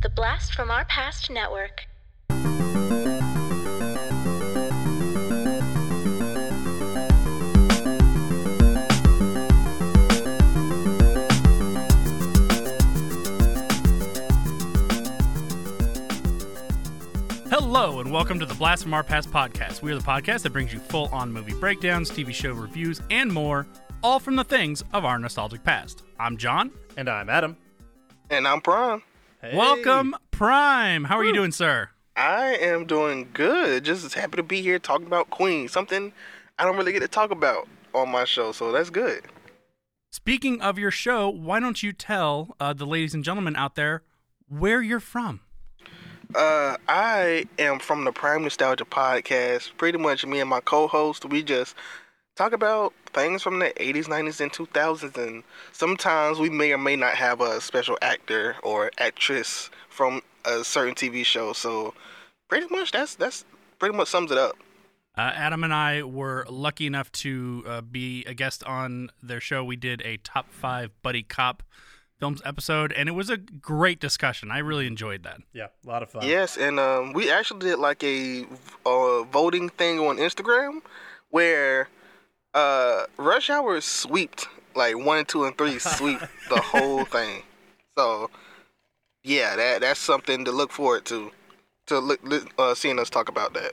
[0.00, 1.88] The Blast from Our Past Network.
[17.50, 19.82] Hello, and welcome to the Blast from Our Past podcast.
[19.82, 23.32] We are the podcast that brings you full on movie breakdowns, TV show reviews, and
[23.32, 23.66] more,
[24.04, 26.04] all from the things of our nostalgic past.
[26.20, 26.70] I'm John.
[26.96, 27.56] And I'm Adam.
[28.30, 29.02] And I'm Prime.
[29.40, 29.56] Hey.
[29.56, 31.04] Welcome, Prime.
[31.04, 31.90] How are you doing, sir?
[32.16, 33.84] I am doing good.
[33.84, 35.68] Just happy to be here talking about Queen.
[35.68, 36.12] Something
[36.58, 39.22] I don't really get to talk about on my show, so that's good.
[40.10, 44.02] Speaking of your show, why don't you tell uh, the ladies and gentlemen out there
[44.48, 45.40] where you're from?
[46.34, 49.70] Uh, I am from the Prime Nostalgia podcast.
[49.76, 51.76] Pretty much me and my co-host, we just
[52.38, 55.42] talk about things from the 80s, 90s, and 2000s, and
[55.72, 60.94] sometimes we may or may not have a special actor or actress from a certain
[60.94, 61.52] TV show.
[61.52, 61.94] So,
[62.48, 63.44] pretty much that's that's
[63.80, 64.56] pretty much sums it up.
[65.16, 69.64] Uh, Adam and I were lucky enough to uh, be a guest on their show.
[69.64, 71.64] We did a top five buddy cop
[72.20, 74.52] films episode, and it was a great discussion.
[74.52, 75.40] I really enjoyed that.
[75.52, 76.24] Yeah, a lot of fun.
[76.24, 78.44] Yes, and um, we actually did like a
[78.86, 80.82] uh, voting thing on Instagram
[81.30, 81.88] where
[82.54, 87.42] uh, Rush Hour swept like one, two, and three sweep the whole thing.
[87.96, 88.30] So
[89.24, 91.30] yeah, that that's something to look forward to.
[91.86, 92.20] To look,
[92.58, 93.72] uh, seeing us talk about that.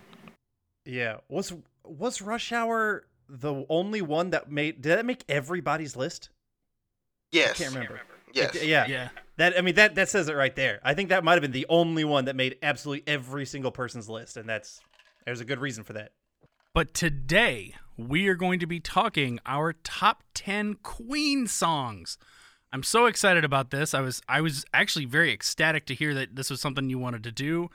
[0.85, 1.17] Yeah.
[1.27, 4.81] Was was Rush Hour the only one that made?
[4.81, 6.29] Did that make everybody's list?
[7.33, 7.59] Yes.
[7.59, 7.99] I can't remember.
[8.33, 8.55] Yes.
[8.55, 8.85] It- yeah.
[8.87, 9.09] Yeah.
[9.37, 10.79] That I mean that that says it right there.
[10.81, 14.07] I think that might have been the only one that made absolutely every single person's
[14.07, 14.79] list, and that's
[15.25, 16.13] there's a good reason for that.
[16.73, 22.17] But today, we are going to be talking our top 10 Queen songs.
[22.73, 23.93] I'm so excited about this.
[23.93, 27.23] I was I was actually very ecstatic to hear that this was something you wanted
[27.23, 27.69] to do.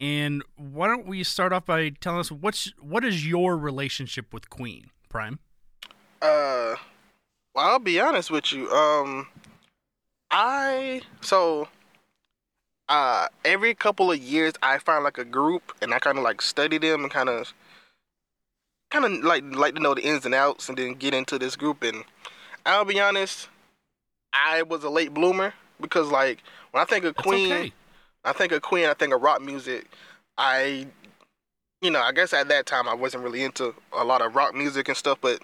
[0.00, 4.50] And why don't we start off by telling us what's what is your relationship with
[4.50, 5.40] Queen, Prime?
[6.22, 6.76] Uh,
[7.54, 8.70] well, I'll be honest with you.
[8.70, 9.26] Um,
[10.30, 11.68] I so
[12.88, 16.42] uh every couple of years I find like a group and I kind of like
[16.42, 17.54] study them and kind of
[18.94, 21.56] kind of like like to know the ins and outs and then get into this
[21.56, 22.04] group and
[22.64, 23.48] I'll be honest,
[24.32, 27.72] I was a late bloomer because like when I think of That's Queen, okay.
[28.24, 29.86] I think of Queen, I think of rock music.
[30.38, 30.86] I,
[31.82, 34.54] you know, I guess at that time I wasn't really into a lot of rock
[34.54, 35.40] music and stuff, but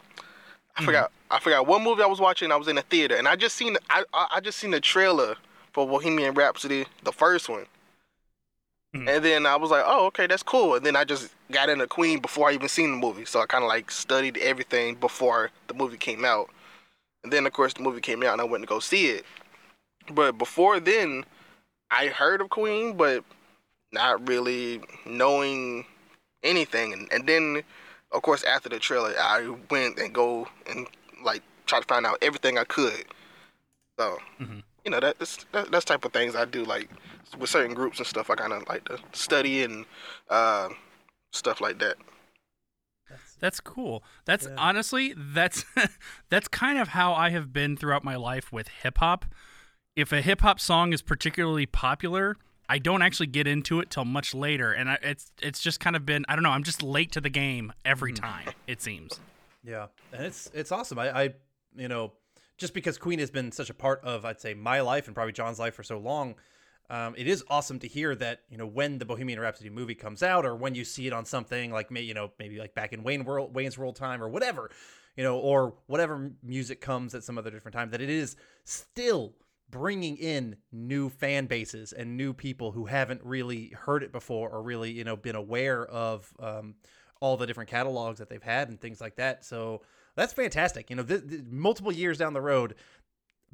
[0.76, 0.84] I mm-hmm.
[0.84, 1.12] forgot.
[1.30, 2.50] I forgot what movie I was watching.
[2.50, 5.36] I was in a theater, and I just seen I I just seen the trailer
[5.72, 7.66] for Bohemian Rhapsody, the first one,
[8.94, 9.08] Mhm.
[9.08, 10.74] and then I was like, oh okay, that's cool.
[10.74, 13.46] And then I just got into Queen before I even seen the movie, so I
[13.46, 16.50] kind of like studied everything before the movie came out.
[17.22, 19.24] And then of course the movie came out, and I went to go see it.
[20.12, 21.24] But before then,
[21.90, 23.24] I heard of Queen, but
[23.92, 25.84] not really knowing
[26.42, 26.92] anything.
[26.92, 27.62] And, and then,
[28.12, 30.86] of course, after the trailer, I went and go and
[31.22, 33.04] like try to find out everything I could.
[33.98, 34.62] So, Mhm.
[34.84, 36.64] you know, that, that's that, that's type of things I do.
[36.64, 36.88] Like
[37.38, 39.84] with certain groups and stuff, I kind of like to study and
[40.28, 40.68] uh,
[41.32, 41.96] stuff like that.
[43.40, 44.04] That's cool.
[44.26, 44.54] That's Yeah.
[44.58, 45.64] honestly that's
[46.28, 49.24] that's kind of how I have been throughout my life with hip hop.
[49.96, 52.36] If a hip hop song is particularly popular,
[52.68, 55.96] I don't actually get into it till much later, and I, it's it's just kind
[55.96, 56.50] of been I don't know.
[56.50, 58.50] I'm just late to the game every time.
[58.66, 59.18] It seems.
[59.64, 60.98] Yeah, and it's it's awesome.
[60.98, 61.34] I, I
[61.74, 62.12] you know
[62.58, 65.32] just because Queen has been such a part of I'd say my life and probably
[65.32, 66.34] John's life for so long,
[66.90, 70.22] um, it is awesome to hear that you know when the Bohemian Rhapsody movie comes
[70.22, 72.92] out or when you see it on something like may you know maybe like back
[72.92, 74.70] in Wayne World Wayne's World time or whatever,
[75.16, 79.34] you know, or whatever music comes at some other different time that it is still
[79.70, 84.60] bringing in new fan bases and new people who haven't really heard it before or
[84.60, 86.74] really you know been aware of um,
[87.20, 89.44] all the different catalogs that they've had and things like that.
[89.44, 89.82] So
[90.16, 90.90] that's fantastic.
[90.90, 92.74] You know, th- th- multiple years down the road,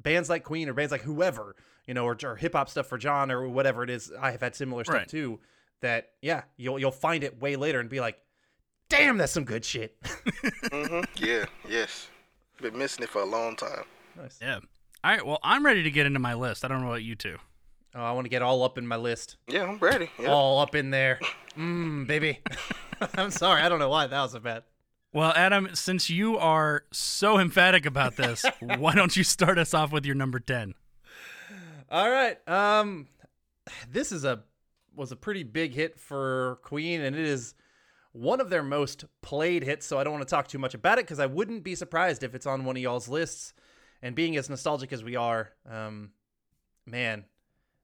[0.01, 1.55] bands like Queen or bands like whoever,
[1.87, 4.41] you know, or, or hip hop stuff for John or whatever it is, I have
[4.41, 5.07] had similar stuff Right.
[5.07, 5.39] too.
[5.81, 8.17] That yeah, you'll you'll find it way later and be like,
[8.89, 9.95] damn, that's some good shit.
[10.71, 11.45] hmm yeah.
[11.67, 12.07] Yes.
[12.61, 13.83] Been missing it for a long time.
[14.19, 14.39] nice.
[14.41, 14.59] Yeah.
[15.03, 15.25] All right.
[15.25, 16.65] Well, I'm ready to get into my list.
[16.65, 17.37] I don't know about you two.
[17.95, 20.09] Oh, I want to get all up in my list, Yeah, I'm ready.
[20.19, 20.27] Yeah.
[20.29, 21.19] all up in there,
[21.57, 22.39] mm, baby.
[23.15, 24.63] I'm sorry, I don't know why that was a bad.
[25.13, 29.91] Well, Adam, since you are so emphatic about this, why don't you start us off
[29.91, 30.75] with your number ten?
[31.89, 32.37] All right.
[32.47, 33.07] Um
[33.89, 34.43] this is a
[34.95, 37.53] was a pretty big hit for Queen and it is
[38.13, 40.97] one of their most played hits, so I don't want to talk too much about
[40.97, 43.53] it because I wouldn't be surprised if it's on one of y'all's lists.
[44.01, 46.11] And being as nostalgic as we are, um,
[46.85, 47.25] man,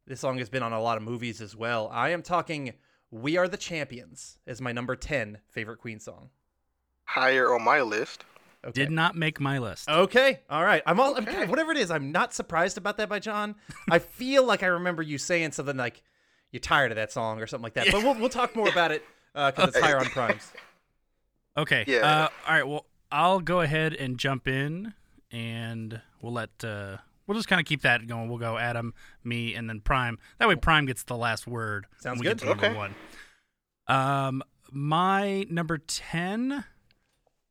[0.05, 1.87] This song has been on a lot of movies as well.
[1.91, 2.73] I am talking
[3.09, 6.29] "We Are the Champions" as my number ten favorite Queen song.
[7.05, 8.25] Higher on my list.
[8.65, 8.71] Okay.
[8.71, 9.89] Did not make my list.
[9.89, 10.81] Okay, all right.
[10.85, 11.45] I'm all I'm, Okay.
[11.47, 11.91] whatever it is.
[11.91, 13.55] I'm not surprised about that by John.
[13.91, 16.01] I feel like I remember you saying something like
[16.51, 17.87] you're tired of that song or something like that.
[17.91, 20.51] But we'll we'll talk more about it because it's higher on primes.
[21.57, 21.83] Okay.
[21.87, 21.97] Yeah.
[21.99, 22.67] Uh, all right.
[22.67, 24.93] Well, I'll go ahead and jump in,
[25.31, 28.29] and we'll let uh, we'll just kind of keep that going.
[28.29, 28.93] We'll go Adam,
[29.23, 30.17] me, and then Prime.
[30.39, 31.85] That way, Prime gets the last word.
[31.99, 32.39] Sounds we good.
[32.39, 32.73] Get to Okay.
[32.73, 32.95] one.
[33.87, 36.63] Um, my number ten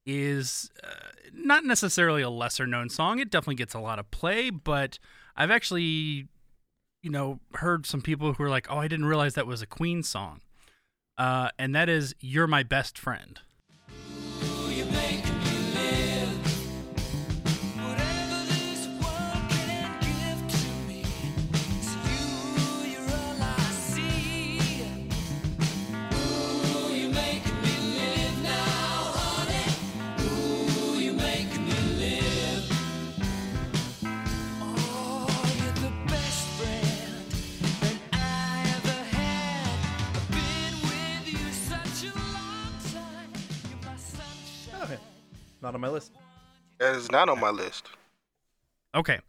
[0.06, 3.18] is uh, not necessarily a lesser known song.
[3.18, 4.98] It definitely gets a lot of play, but
[5.36, 6.28] I've actually,
[7.02, 9.66] you know, heard some people who are like, "Oh, I didn't realize that was a
[9.66, 10.40] Queen song,"
[11.18, 13.40] uh, and that is "You're My Best Friend."
[45.62, 46.12] Not on my list.
[46.78, 47.88] That is not on my list.
[48.94, 49.20] Okay.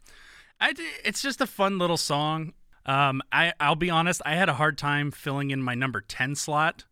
[0.60, 2.52] I d it's just a fun little song.
[2.86, 6.34] Um, I I'll be honest, I had a hard time filling in my number ten
[6.34, 6.84] slot.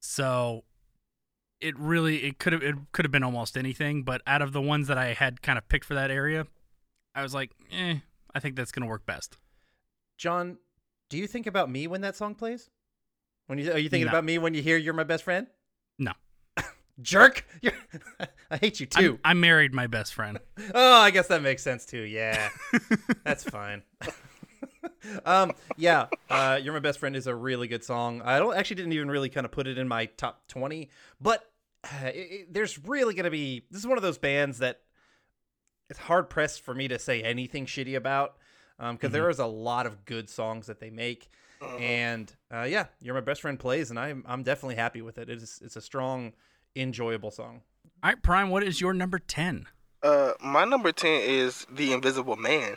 [0.00, 0.64] So
[1.60, 4.62] it really it could have it could have been almost anything, but out of the
[4.62, 6.46] ones that I had kind of picked for that area,
[7.14, 7.96] I was like, eh,
[8.34, 9.36] I think that's gonna work best.
[10.16, 10.58] John,
[11.10, 12.70] do you think about me when that song plays?
[13.46, 14.12] When you are you thinking No.
[14.12, 15.46] about me when you hear "You're My Best Friend"?
[15.98, 16.12] No.
[17.02, 17.44] Jerk!
[17.62, 17.72] You're,
[18.50, 19.18] I hate you I'm- too.
[19.24, 20.38] I married my best friend.
[20.74, 22.02] Oh, I guess that makes sense too.
[22.02, 22.48] Yeah,
[23.24, 23.82] that's fine.
[25.24, 28.22] um, yeah, uh, "You're My Best Friend" is a really good song.
[28.24, 31.50] I don't actually didn't even really kind of put it in my top twenty, but
[31.84, 33.64] uh, it, it- there's really gonna be.
[33.70, 34.80] This is one of those bands that
[35.88, 38.36] it's hard pressed for me to say anything shitty about
[38.92, 41.28] because there is a lot of good songs that they make.
[41.78, 45.28] And uh, yeah, "You're My Best Friend" plays, and I'm I'm definitely happy with it.
[45.28, 46.32] It's it's a strong,
[46.76, 47.62] enjoyable song.
[48.02, 49.66] All right, Prime, what is your number ten?
[50.02, 52.76] Uh, my number ten is The Invisible Man.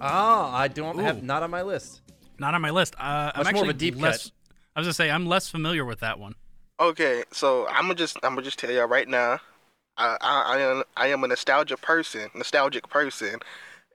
[0.00, 2.00] Ah, I don't have not on my list.
[2.38, 2.94] Not on my list.
[2.98, 4.24] Uh, I'm Much more of a deep less.
[4.24, 4.32] cut.
[4.76, 6.34] I was gonna say I'm less familiar with that one.
[6.80, 9.40] Okay, so I'm gonna just I'm gonna just tell y'all right now,
[9.96, 13.40] I I, I am I am a nostalgia person, nostalgic person,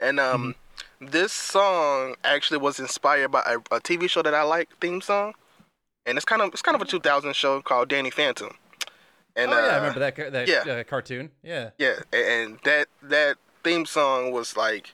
[0.01, 0.55] and um,
[0.99, 5.33] this song actually was inspired by a, a TV show that I like theme song,
[6.05, 8.53] and it's kind of it's kind of a 2000 show called Danny Phantom,
[9.37, 10.73] and oh yeah, I uh, remember that that yeah.
[10.73, 11.31] uh, cartoon.
[11.41, 11.69] Yeah.
[11.77, 14.93] Yeah, a- and that that theme song was like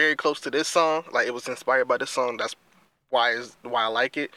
[0.00, 1.04] very close to this song.
[1.12, 2.36] Like it was inspired by this song.
[2.38, 2.56] That's
[3.10, 4.30] why is why I like it.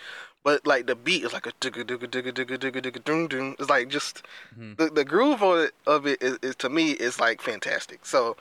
[0.44, 3.56] But like the beat is like a digga digga digga digga digga digga doom doom.
[3.60, 4.24] It's like just
[4.58, 4.74] mm-hmm.
[4.78, 8.06] the the groove of it, of it is, is to me is like fantastic.
[8.06, 8.36] So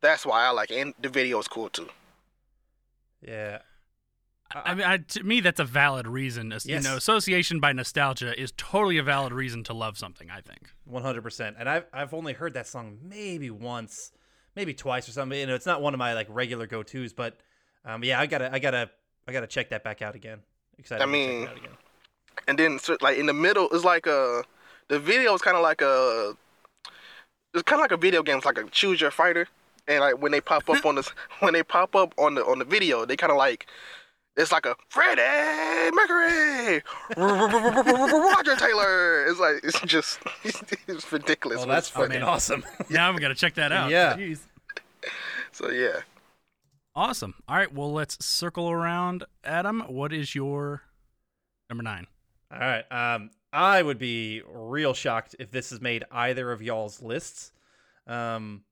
[0.00, 0.80] that's why I like it.
[0.80, 1.88] And the video is cool too.
[3.20, 3.58] Yeah.
[4.54, 6.50] I mean, I, to me, that's a valid reason.
[6.52, 6.64] Yes.
[6.64, 10.30] You know, association by nostalgia is totally a valid reason to love something.
[10.30, 10.70] I think.
[10.84, 11.56] One hundred percent.
[11.58, 14.12] And I've I've only heard that song maybe once,
[14.58, 15.38] maybe twice or something.
[15.38, 17.36] You know, it's not one of my like regular go tos, but
[17.84, 18.90] um, yeah, I gotta I gotta
[19.26, 20.40] I gotta check that back out again.
[20.78, 21.00] Excited.
[21.02, 21.70] I to check mean, out again.
[22.48, 24.42] And then like in the middle it's like a
[24.88, 26.34] the video is kind of like a
[27.54, 28.38] it's kind of like a video game.
[28.38, 29.46] It's like a choose your fighter.
[29.86, 32.58] And like when they pop up on this, when they pop up on the on
[32.58, 33.68] the video, they kind of like
[34.36, 36.82] it's like a Freddie Mercury,
[37.16, 39.26] Roger Taylor.
[39.26, 40.20] It's like it's just
[40.88, 41.62] it's ridiculous.
[41.62, 42.08] Oh, that's it's funny.
[42.08, 42.64] fucking awesome.
[42.88, 43.90] Now we got to check that out.
[43.90, 44.16] Yeah.
[44.16, 44.40] Jeez.
[45.58, 46.02] So yeah,
[46.94, 47.34] Awesome.
[47.48, 47.74] All right.
[47.74, 49.24] Well, let's circle around.
[49.42, 50.82] Adam, what is your
[51.68, 52.06] number nine?
[52.52, 52.84] All right.
[52.92, 57.50] Um, I would be real shocked if this has made either of y'all's lists,
[58.06, 58.62] um,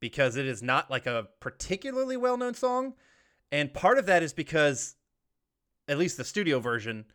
[0.00, 2.94] because it is not like a particularly well-known song,
[3.50, 4.94] and part of that is because
[5.88, 7.06] at least the studio version,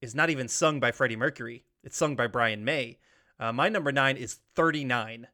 [0.00, 1.64] is not even sung by Freddie Mercury.
[1.82, 2.98] It's sung by Brian May.
[3.40, 5.26] Uh, my number nine is 39.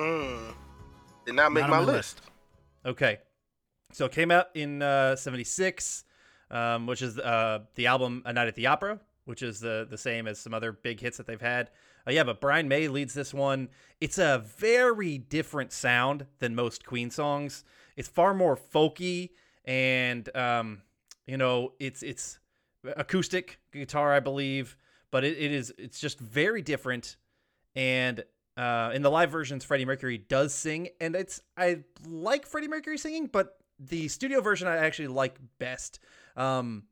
[0.00, 0.54] Mm.
[1.26, 2.22] Did not make Not my on my list.
[2.84, 3.18] Okay.
[3.92, 6.04] So it came out in uh, 76,
[6.50, 9.98] um, which is uh, the album A Night at the Opera, which is the, the
[9.98, 11.70] same as some other big hits that they've had.
[12.10, 13.68] Uh, yeah, but Brian May leads this one.
[14.00, 17.62] It's a very different sound than most Queen songs.
[17.96, 19.30] It's far more folky
[19.64, 20.82] and, um,
[21.26, 22.40] you know, it's it's
[22.96, 24.76] acoustic guitar, I believe,
[25.12, 27.16] but it, it is it's just very different.
[27.76, 28.24] And
[28.56, 32.98] uh, in the live versions, Freddie Mercury does sing, and it's I like Freddie Mercury
[32.98, 36.00] singing, but the studio version I actually like best.
[36.36, 36.84] Um,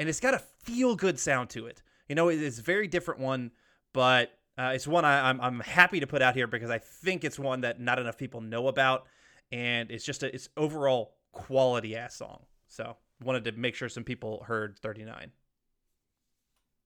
[0.00, 1.82] and it's got a feel good sound to it.
[2.08, 3.52] You know, it is a very different one,
[3.92, 7.24] but uh, it's one I, I'm I'm happy to put out here because I think
[7.24, 9.06] it's one that not enough people know about,
[9.50, 12.44] and it's just a it's overall quality ass song.
[12.68, 15.32] So wanted to make sure some people heard 39.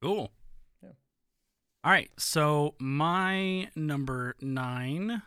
[0.03, 0.31] Cool.
[0.83, 0.91] Yeah.
[1.83, 2.11] All right.
[2.17, 5.23] So my number nine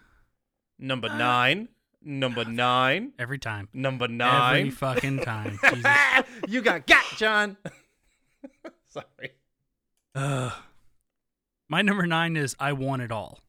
[0.80, 1.70] Number nine,
[2.04, 3.68] number nine, every time.
[3.74, 4.60] number nine.
[4.60, 5.60] Every fucking time.
[5.74, 5.92] Jesus.
[6.48, 7.58] you got got John.
[8.88, 9.32] Sorry.
[10.13, 10.54] Ugh.
[11.70, 13.40] My number nine is I Want It All.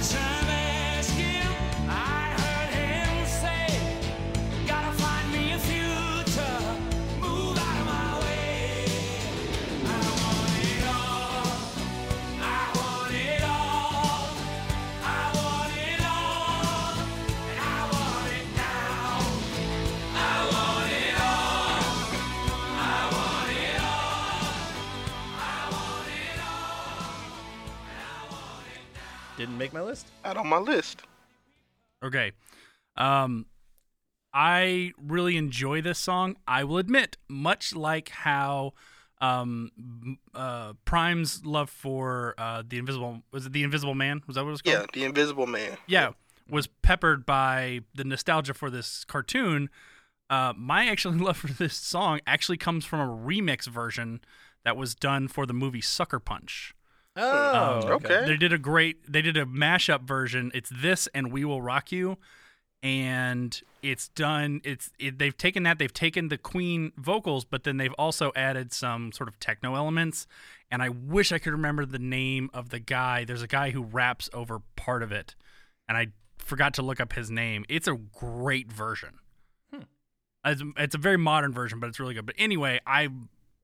[0.00, 0.39] Adventure
[29.40, 30.06] Didn't make my list.
[30.22, 31.00] Not on my list.
[32.04, 32.32] Okay.
[32.94, 33.46] Um
[34.34, 36.36] I really enjoy this song.
[36.46, 38.74] I will admit, much like how
[39.22, 39.70] um
[40.34, 44.20] uh Prime's love for uh the invisible was it the invisible man?
[44.26, 44.76] Was that what it was called?
[44.76, 45.78] Yeah, The Invisible Man.
[45.86, 46.10] yeah,
[46.48, 49.70] was peppered by the nostalgia for this cartoon.
[50.28, 54.20] Uh, my actually love for this song actually comes from a remix version
[54.64, 56.74] that was done for the movie Sucker Punch.
[57.20, 58.24] Oh, Um, okay.
[58.26, 59.10] They did a great.
[59.10, 60.50] They did a mashup version.
[60.54, 62.18] It's this and "We Will Rock You,"
[62.82, 64.60] and it's done.
[64.64, 65.78] It's it, they've taken that.
[65.78, 70.26] They've taken the Queen vocals, but then they've also added some sort of techno elements.
[70.70, 73.24] And I wish I could remember the name of the guy.
[73.24, 75.34] There's a guy who raps over part of it,
[75.88, 76.08] and I
[76.38, 77.64] forgot to look up his name.
[77.68, 79.18] It's a great version.
[80.42, 82.24] It's, it's a very modern version, but it's really good.
[82.24, 83.08] But anyway, I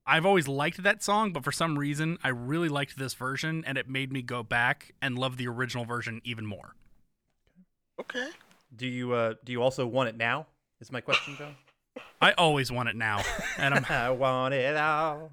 [0.07, 3.77] I've always liked that song, but for some reason, I really liked this version, and
[3.77, 6.75] it made me go back and love the original version even more.
[8.01, 8.29] Okay.
[8.75, 10.47] Do you uh do you also want it now?
[10.81, 11.55] Is my question, John?
[12.21, 13.23] I always want it now,
[13.59, 15.33] and I'm I want it all,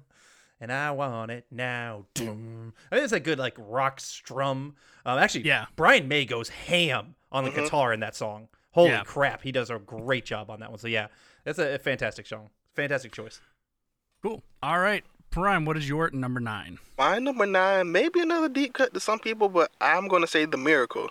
[0.60, 2.06] and I want it now.
[2.14, 2.72] Doom.
[2.90, 4.74] I think it's a good like rock strum.
[5.04, 5.66] Um, actually, Yeah.
[5.76, 8.48] Brian May goes ham on the guitar in that song.
[8.72, 9.02] Holy Yeah.
[9.04, 10.78] crap, he does a great job on that one.
[10.78, 11.08] So yeah,
[11.44, 12.48] that's a, a fantastic song.
[12.74, 13.40] Fantastic choice.
[14.24, 14.42] Cool.
[14.62, 16.78] All right, Prime, what is your number nine?
[16.96, 20.56] My number nine, maybe another deep cut to some people, but I'm gonna say The
[20.56, 21.10] Miracle.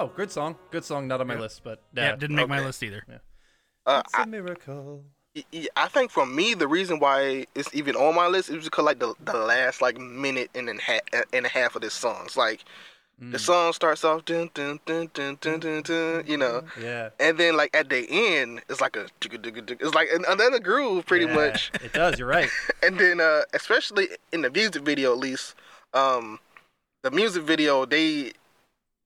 [0.00, 0.56] Oh, good song.
[0.70, 1.06] Good song.
[1.08, 3.04] Not on my list, but Yeah, didn't make my list either.
[3.84, 5.04] Uh, It's a miracle.
[5.36, 8.64] I, I- I think for me, the reason why it's even on my list is
[8.64, 11.00] because like the the last like minute and then ha-
[11.34, 12.22] and a half of this song.
[12.24, 12.64] It's like
[13.18, 17.10] the song starts off dun dun dun dun dun dun, dun you know, Yeah.
[17.20, 21.34] and then like at the end, it's like a it's like another groove pretty Yeah,
[21.34, 21.70] much.
[21.84, 22.18] It does.
[22.18, 22.48] You're right.
[22.82, 25.54] and then uh especially in the music video at least
[25.92, 26.38] um
[27.02, 28.32] the music video they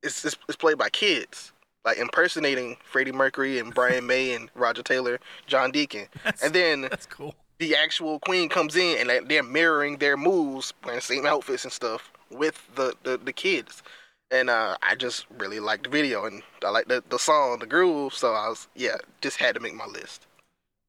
[0.04, 1.52] it's it's, it's played by kids
[1.84, 6.06] like impersonating Freddie Mercury and Brian May and Roger Taylor, John Deacon.
[6.42, 7.34] and then That's cool.
[7.58, 11.64] the actual queen comes in and like, they're mirroring their moves, wearing the same outfits
[11.64, 13.82] and stuff with the, the, the kids.
[14.30, 17.66] And uh, I just really liked the video and I like the, the song, the
[17.66, 18.14] groove.
[18.14, 20.26] So I was, yeah, just had to make my list.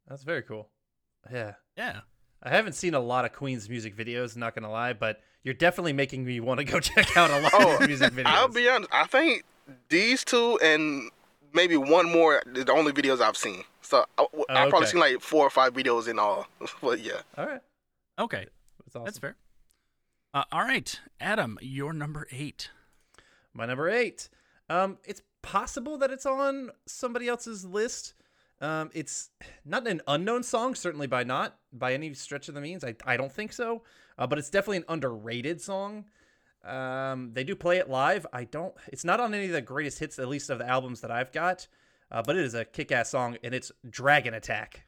[0.08, 0.70] That's very cool.
[1.32, 1.56] Yeah.
[1.78, 2.02] Yeah.
[2.42, 5.94] I haven't seen a lot of Queen's music videos, not gonna lie, but you're definitely
[5.94, 8.26] making me want to go check out a lot Oh, of his music videos.
[8.26, 8.90] I'll be honest.
[8.92, 9.46] I think
[9.88, 11.10] these two and
[11.54, 13.64] maybe one more are the only videos I've seen.
[13.82, 14.86] So I, I've probably okay.
[14.88, 16.48] seen like four or five videos in all.
[16.82, 17.22] but yeah.
[17.38, 17.62] All right.
[18.20, 18.48] Okay.
[18.84, 19.06] That's awesome.
[19.06, 19.36] That's fair.
[20.34, 22.70] Uh, all right, Adam, you're number eight.
[23.54, 24.28] My number eight.
[24.70, 28.16] Um, it's possible that it's on somebody else's list.
[28.60, 29.30] Um, it's
[29.64, 32.84] not an unknown song, certainly by not by any stretch of the means.
[32.84, 33.84] I, I don't think so.
[34.18, 36.06] Uh, but it's definitely an underrated song.
[36.64, 38.26] Um, they do play it live.
[38.34, 38.74] I don't.
[38.88, 41.32] It's not on any of the greatest hits, at least of the albums that I've
[41.32, 41.68] got.
[42.12, 44.86] Uh, but it is a kick-ass song, and it's Dragon Attack.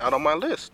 [0.00, 0.72] Out on my list.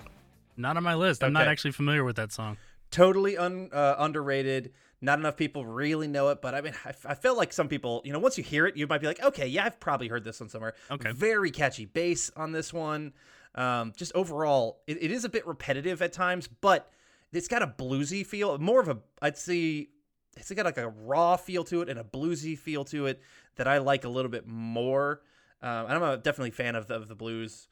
[0.56, 1.22] Not on my list.
[1.24, 2.56] I'm not actually familiar with that song.
[2.90, 4.72] totally un, uh, underrated.
[5.00, 8.00] Not enough people really know it, but I mean, I, I feel like some people,
[8.04, 10.24] you know, once you hear it, you might be like, okay, yeah, I've probably heard
[10.24, 10.74] this one somewhere.
[10.90, 11.12] Okay.
[11.12, 13.12] Very catchy bass on this one.
[13.54, 16.90] Um, just overall, it, it is a bit repetitive at times, but
[17.32, 18.56] it's got a bluesy feel.
[18.58, 19.88] More of a, I'd say,
[20.36, 23.20] it's got like a raw feel to it and a bluesy feel to it
[23.56, 25.20] that I like a little bit more.
[25.62, 27.68] Um, and I'm a definitely fan of the, of the blues.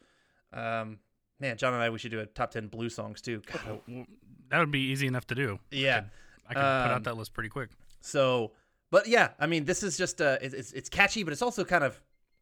[0.53, 0.99] Um,
[1.40, 3.42] man, John and I, we should do a top 10 blue songs too.
[3.53, 3.81] God,
[4.51, 5.59] That would be easy enough to do.
[5.70, 6.05] yeah.
[6.47, 7.70] I could put Um, out that list pretty quick.
[8.03, 8.53] So,
[8.90, 11.64] but yeah, I mean, this is just uh, it's it's- it's catchy, but it's also
[11.64, 12.01] kind of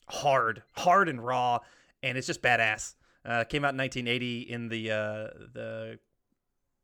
[0.09, 1.61] hard, hard and raw,
[2.02, 2.96] and it's just badass.
[3.24, 5.98] Uh, came out in 1980 in the uh, the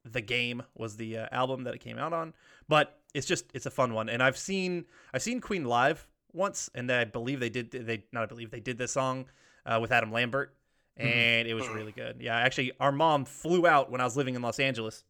[0.04, 2.32] the game was the uh, album that it came out on,
[2.68, 6.70] but it's just it's a fun one, and I've seen I've seen Queen live once,
[6.74, 9.26] and I believe they did they not I believe they did this song
[9.66, 10.54] uh, with Adam Lambert,
[10.98, 12.16] and it was really good.
[12.20, 15.04] Yeah, actually, our mom flew out when I was living in Los Angeles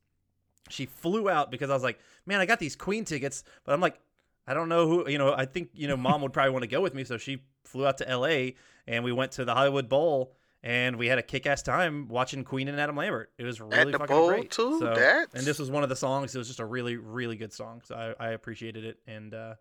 [0.71, 3.81] she flew out because I was like, man, I got these Queen tickets, but I'm
[3.81, 3.99] like,
[4.47, 6.69] I don't know who, you know, I think, you know, mom would probably want to
[6.69, 7.05] go with me.
[7.05, 8.51] So she flew out to LA
[8.87, 12.45] and we went to the Hollywood Bowl and we had a kick ass time watching
[12.45, 13.31] Queen and Adam Lambert.
[13.39, 14.51] It was really the fucking Bowl, great.
[14.51, 14.79] too?
[14.79, 16.35] So, That's- and this was one of the songs.
[16.35, 17.83] It was just a really, really good song.
[17.85, 18.99] So I, I appreciated it.
[19.07, 19.55] And, uh,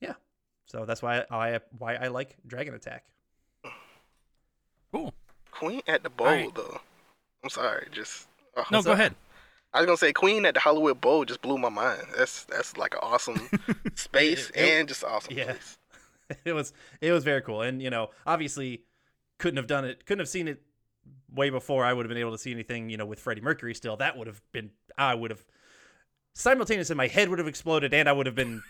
[0.00, 0.14] yeah,
[0.66, 3.04] so that's why I, why I like Dragon Attack.
[4.92, 5.12] Cool.
[5.58, 6.54] Queen at the Bowl, Alright.
[6.54, 6.80] though.
[7.42, 7.86] I'm sorry.
[7.92, 8.28] Just.
[8.56, 9.14] oh, No, go ahead.
[9.74, 12.02] I was gonna say Queen at the Hollywood Bowl just blew my mind.
[12.16, 13.48] That's that's like an awesome
[13.94, 15.44] space It- and just awesome yeah.
[15.44, 15.78] place.
[16.44, 18.82] it was it was very cool and you know obviously
[19.38, 20.60] couldn't have done it couldn't have seen it
[21.34, 23.74] way before i would have been able to see anything you know with freddie mercury
[23.74, 25.42] still that would have been i would have
[26.34, 28.62] simultaneously my head would have exploded and i would have been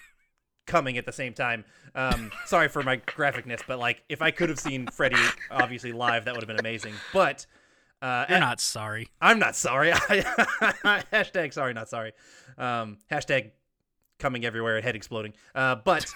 [0.69, 1.65] coming at the same time
[1.97, 5.17] um sorry for my graphicness but like if i could have seen freddie
[5.51, 7.47] obviously live that would have been amazing but
[8.03, 9.09] uh You're at- not sorry.
[9.21, 9.91] I'm not sorry.
[11.13, 12.13] hashtag sorry, not sorry.
[12.57, 13.51] Um, hashtag
[14.21, 15.33] coming everywhere head exploding.
[15.53, 16.07] Uh, but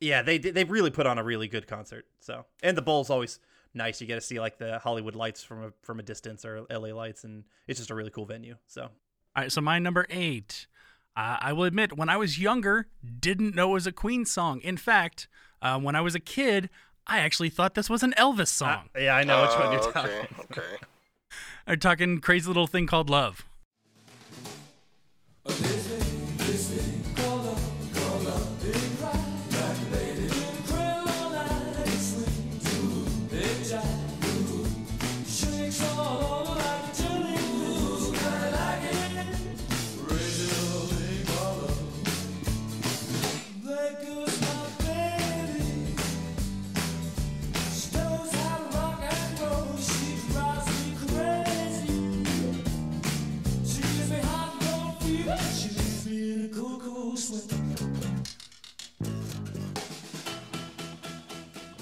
[0.00, 2.04] yeah, they they really put on a really good concert.
[2.20, 3.40] So and the bowl's always
[3.74, 4.00] nice.
[4.00, 6.94] You get to see like the Hollywood lights from a from a distance or LA
[6.94, 8.56] lights, and it's just a really cool venue.
[8.66, 8.90] So All
[9.36, 10.66] right, so my number eight.
[11.18, 12.86] Uh, I will admit, when I was younger,
[13.18, 14.60] didn't know it was a Queen song.
[14.60, 15.26] In fact,
[15.60, 16.70] uh, when I was a kid,
[17.08, 18.88] I actually thought this was an Elvis song.
[18.96, 20.12] yeah, I know which one you're Oh, talking.
[20.12, 20.28] okay,
[20.60, 20.76] okay.
[21.66, 23.44] I'm talking crazy little thing called love.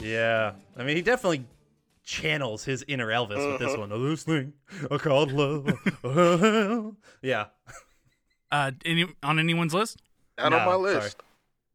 [0.06, 1.44] Yeah, I mean, he definitely
[2.04, 3.88] channels his inner Elvis with this one.
[4.08, 4.52] This thing
[4.90, 5.68] I called love.
[7.22, 7.46] yeah.
[8.52, 10.00] Uh, any, on anyone's list?
[10.38, 10.82] Not No, on my sorry.
[11.02, 11.22] list.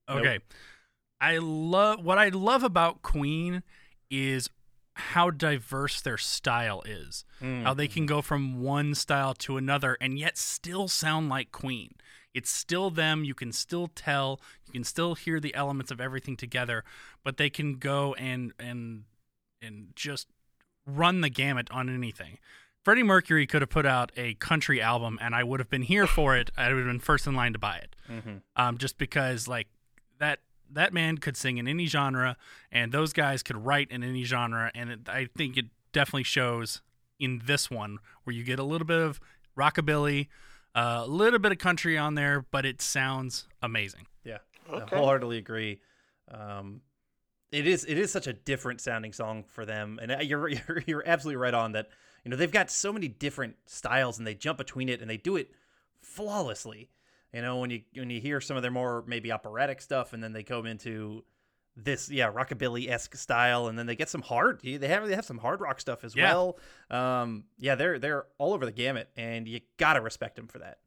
[0.10, 0.20] Nope.
[0.20, 0.40] Okay.
[1.20, 3.62] I love what I love about Queen
[4.10, 4.50] is
[4.96, 7.26] how diverse their style is.
[7.42, 7.64] Mm.
[7.64, 11.94] How they can go from one style to another and yet still sound like Queen.
[12.34, 13.24] It's still them.
[13.24, 14.40] You can still tell.
[14.66, 16.84] You can still hear the elements of everything together,
[17.24, 19.04] but they can go and and
[19.62, 20.28] and just
[20.86, 22.38] run the gamut on anything.
[22.84, 26.08] Freddie Mercury could have put out a country album, and I would have been here
[26.08, 26.50] for it.
[26.58, 27.96] I would have been first in line to buy it
[28.56, 29.68] um, just because like
[30.20, 30.40] that
[30.72, 32.38] that man could sing in any genre,
[32.72, 36.82] and those guys could write in any genre, and it, I think it definitely shows
[37.20, 39.20] in this one where you get a little bit of
[39.56, 40.28] rockabilly,
[40.76, 44.08] a little bit of country on there, but it sounds amazing.
[44.24, 44.38] Yeah,
[44.70, 44.96] I Okay.
[44.98, 45.82] wholeheartedly agree.
[46.30, 46.82] Um,
[47.52, 50.84] it is it is such a different sounding song for them, and uh, you're you're,
[50.86, 51.90] you're absolutely right on that.
[52.24, 55.18] You know they've got so many different styles, and they jump between it, and they
[55.18, 55.52] do it
[56.02, 56.90] flawlessly.
[57.34, 60.24] You know when you when you hear some of their more maybe operatic stuff, and
[60.24, 61.24] then they come into
[61.76, 64.60] this yeah rockabilly esque style, and then they get some hard.
[64.64, 66.32] They have they have some hard rock stuff as Yeah.
[66.34, 66.58] well.
[66.90, 70.80] Um, yeah, they're they're all over the gamut, and you gotta respect them for that.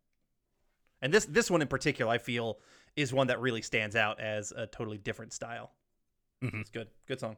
[1.01, 2.59] And this this one in particular, I feel,
[2.97, 5.73] is one that really stands out as a totally different style.
[6.43, 6.61] Mhm.
[6.61, 7.37] It's good, good song.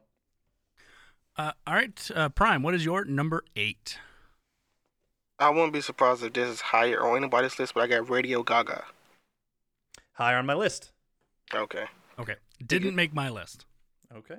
[1.37, 3.99] Uh, all right, uh, Prime, what is your number eight?
[5.39, 8.41] I wouldn't be surprised if this is higher on anybody's list, but I got Radio
[8.41, 8.85] Gaga.
[10.13, 10.91] Higher on my list.
[11.53, 11.85] Okay.
[12.17, 13.65] Okay, didn't make my list.
[14.15, 14.35] Okay,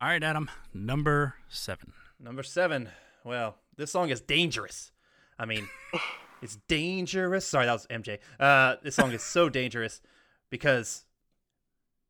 [0.00, 1.92] All right, Adam, number seven.
[2.20, 2.90] number seven.
[3.24, 4.92] Well, this song is dangerous.
[5.38, 5.68] I mean,
[6.42, 7.46] it's dangerous.
[7.46, 8.18] Sorry, that was MJ.
[8.38, 10.00] Uh, this song is so dangerous
[10.50, 11.04] because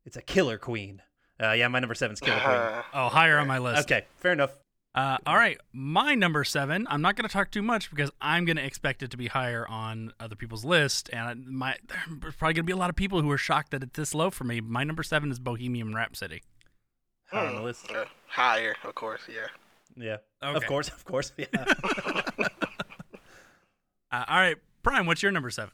[0.05, 1.01] it's a killer queen.
[1.43, 2.83] Uh, yeah, my number seven's killer queen.
[2.95, 3.91] Oh, higher on my list.
[3.91, 4.51] Okay, fair enough.
[4.97, 6.87] Uh, all right, my number seven.
[6.89, 9.27] I'm not going to talk too much because I'm going to expect it to be
[9.27, 11.77] higher on other people's list, and my
[12.21, 14.15] there's probably going to be a lot of people who are shocked that it's this
[14.15, 14.63] low for me.
[14.63, 16.43] My number seven is Bohemian Rhapsody.
[17.31, 17.93] Higher on the list.
[17.93, 19.49] uh, higher, of course, yeah.
[19.99, 21.33] Yeah, of course, of course.
[21.37, 21.47] Yeah.
[24.13, 25.73] Uh, all right, Prime, what's your number seven?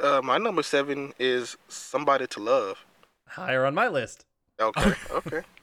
[0.00, 2.84] Uh, my number seven is Somebody to Love.
[3.28, 4.24] Higher on my list.
[4.60, 5.40] Okay, okay.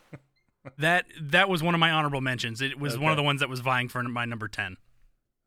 [0.78, 2.62] That that was one of my honorable mentions.
[2.62, 4.78] It was one of the ones that was vying for my number ten.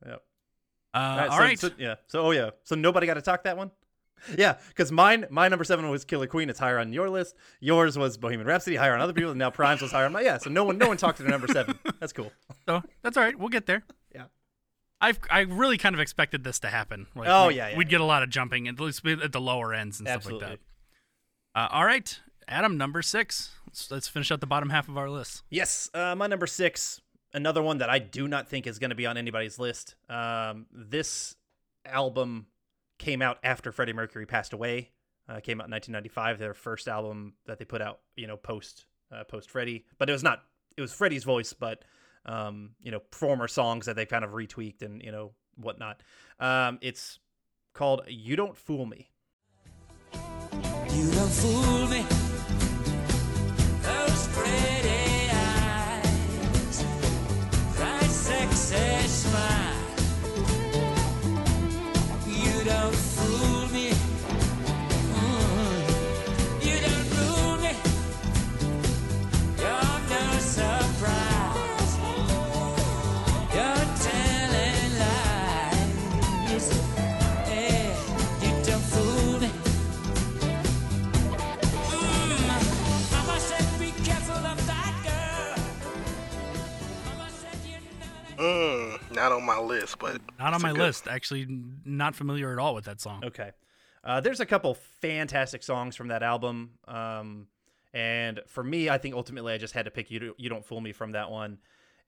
[0.04, 0.22] Yep.
[0.94, 1.94] Uh, All all so- right, so- yeah.
[2.08, 2.50] So, oh yeah.
[2.64, 3.70] So nobody got to talk that one.
[4.38, 6.48] Yeah, because mine, my number seven was Killer Queen.
[6.48, 7.34] It's higher on your list.
[7.60, 10.22] Yours was Bohemian Rhapsody, higher on other people, and now Prime's was higher on my.
[10.22, 10.38] Yeah.
[10.38, 11.78] So no one, no one talked to their number seven.
[12.00, 12.32] That's cool.
[12.66, 13.38] so that's all right.
[13.38, 13.84] We'll get there.
[14.14, 14.24] Yeah.
[15.02, 17.08] I've I really kind of expected this to happen.
[17.14, 19.74] Like, Oh, yeah, yeah, we'd get a lot of jumping at least at the lower
[19.74, 20.40] ends and Absolutely.
[20.40, 20.60] stuff like
[21.54, 21.60] that.
[21.60, 23.50] Uh, all right, Adam, number six.
[23.76, 25.42] Let's, let's finish out the bottom half of our list.
[25.50, 27.02] Yes, uh, my number six,
[27.34, 29.96] another one that I do not think is going to be on anybody's list.
[30.08, 31.34] Um, this
[31.84, 32.46] album
[32.98, 34.92] came out after Freddie Mercury passed away.
[35.28, 38.86] Uh, came out in 1995, their first album that they put out, you know, post
[39.12, 39.84] uh, post Freddie.
[39.98, 40.44] But it was not.
[40.78, 41.84] It was Freddie's voice, but
[42.24, 46.02] um, you know, former songs that they kind of retweaked and you know whatnot.
[46.40, 47.18] Um, it's
[47.74, 49.10] called "You Don't Fool Me."
[50.14, 52.25] You don't fool me.
[88.36, 91.08] Mm, not on my list, but Not on my good- list.
[91.08, 91.46] Actually,
[91.84, 93.24] not familiar at all with that song.
[93.24, 93.52] Okay.
[94.04, 96.72] Uh, there's a couple fantastic songs from that album.
[96.86, 97.48] Um,
[97.92, 100.80] and for me, I think ultimately I just had to pick You, you Don't Fool
[100.80, 101.58] Me from that one.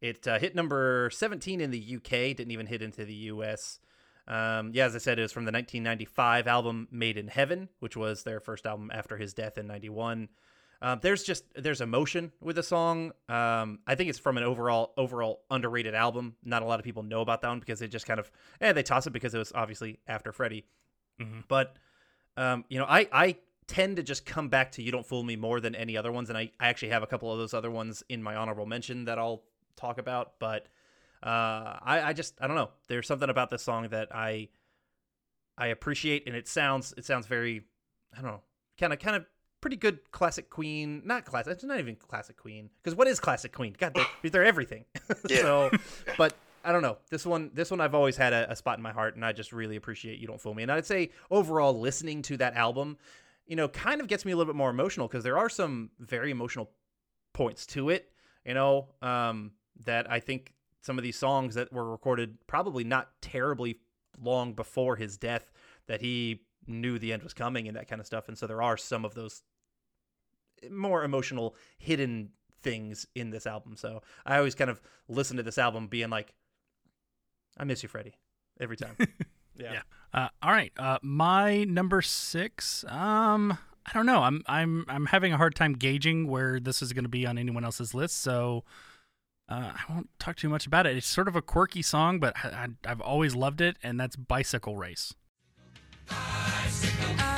[0.01, 3.81] It uh, hit number 17 in the UK, didn't even hit into the US.
[4.29, 7.97] Um, yeah, as I said, it was from the 1995 album Made in Heaven, which
[7.97, 10.29] was their first album after his death in 91.
[10.81, 13.12] Um, there's just there's emotion with the song.
[13.29, 16.37] Um, I think it's from an overall overall underrated album.
[16.45, 18.73] Not a lot of people know about that one because they just kind of eh,
[18.73, 20.67] they toss it because it was obviously after Freddie.
[21.21, 21.45] Mhm.
[21.49, 21.77] But
[22.37, 23.37] um, you know, I I
[23.67, 26.29] tend to just come back to "You Don't Fool Me" more than any other ones,
[26.29, 29.07] and I, I actually have a couple of those other ones in my honorable mention
[29.07, 29.43] that I'll
[29.77, 30.35] talk about.
[30.38, 30.69] But
[31.25, 32.71] uh, I I just I don't know.
[32.87, 34.49] There's something about this song that I
[35.57, 37.64] I appreciate, and it sounds it sounds very
[38.17, 38.43] I don't know,
[38.79, 39.27] kind of kind of
[39.61, 41.03] pretty good classic Queen.
[41.05, 41.53] Not classic.
[41.53, 43.75] It's not even classic Queen because what is classic Queen?
[43.79, 44.85] God, they're, they're everything.
[45.29, 45.71] So,
[46.18, 46.99] but I don't know.
[47.11, 49.33] This one, this one, I've always had a, a spot in my heart, and I
[49.33, 52.99] just really appreciate "You Don't Fool Me." And I'd say overall, listening to that album,
[53.47, 55.90] you know, kind of gets me a little bit more emotional because there are some
[55.99, 56.71] very emotional
[57.33, 58.11] points to it.
[58.44, 59.53] You know, um,
[59.85, 63.81] that I think some of these songs that were recorded probably not terribly
[64.21, 65.51] long before his death
[65.87, 68.29] that he knew the end was coming and that kind of stuff.
[68.29, 69.42] And so there are some of those
[70.71, 72.31] more emotional hidden
[72.62, 73.77] things in this album.
[73.77, 76.35] So I always kind of listen to this album being like,
[77.57, 78.14] I miss you, Freddie,
[78.61, 78.97] every time.
[79.57, 79.73] yeah.
[79.73, 79.83] Yeah.
[80.12, 80.73] Uh, all right.
[80.79, 82.85] Uh, my number six.
[82.88, 84.23] Um, I don't know.
[84.23, 87.38] I'm I'm I'm having a hard time gauging where this is going to be on
[87.38, 88.18] anyone else's list.
[88.18, 88.64] So
[89.49, 90.97] uh, I won't talk too much about it.
[90.97, 94.14] It's sort of a quirky song, but I, I, I've always loved it, and that's
[94.14, 95.14] "Bicycle Race."
[96.11, 97.38] I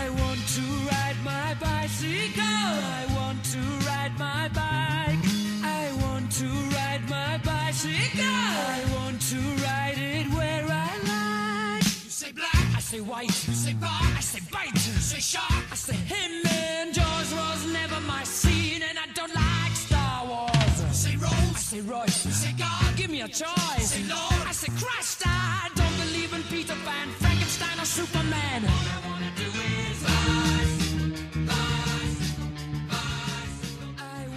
[13.70, 14.74] say bar, I say bite.
[14.74, 16.46] You say shark, I say him.
[16.46, 20.82] And Jaws was never my scene, and I don't like Star Wars.
[20.82, 22.26] You say Rose, I say Royce.
[22.26, 23.78] You say God, give me a choice.
[23.78, 25.22] You say Lord, I say Christ.
[25.26, 28.64] I don't believe in Peter Pan, Frankenstein, or Superman.
[28.64, 30.10] All I wanna do is I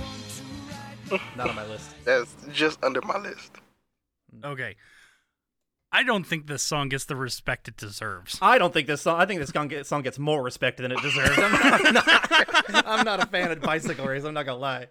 [0.02, 0.44] want to
[1.12, 1.38] ride.
[1.38, 1.90] Not on my list.
[2.06, 3.52] That's just under my list.
[4.44, 4.76] Okay.
[5.94, 8.40] I don't think this song gets the respect it deserves.
[8.42, 9.22] I don't think this song.
[9.22, 11.38] I think this song gets, song gets more respect than it deserves.
[11.38, 11.94] I'm not, I'm
[12.74, 14.24] not, I'm not a fan of Bicycle Race.
[14.24, 14.88] I'm not gonna lie.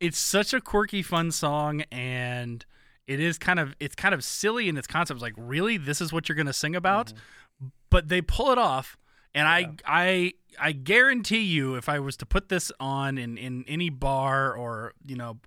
[0.00, 2.66] it's such a quirky fun song and
[3.06, 6.12] it is kind of it's kind of silly in its concept like really this is
[6.12, 7.68] what you're going to sing about mm-hmm.
[7.88, 8.98] but they pull it off
[9.34, 13.64] and i i i guarantee you if i was to put this on in in
[13.68, 15.38] any bar or you know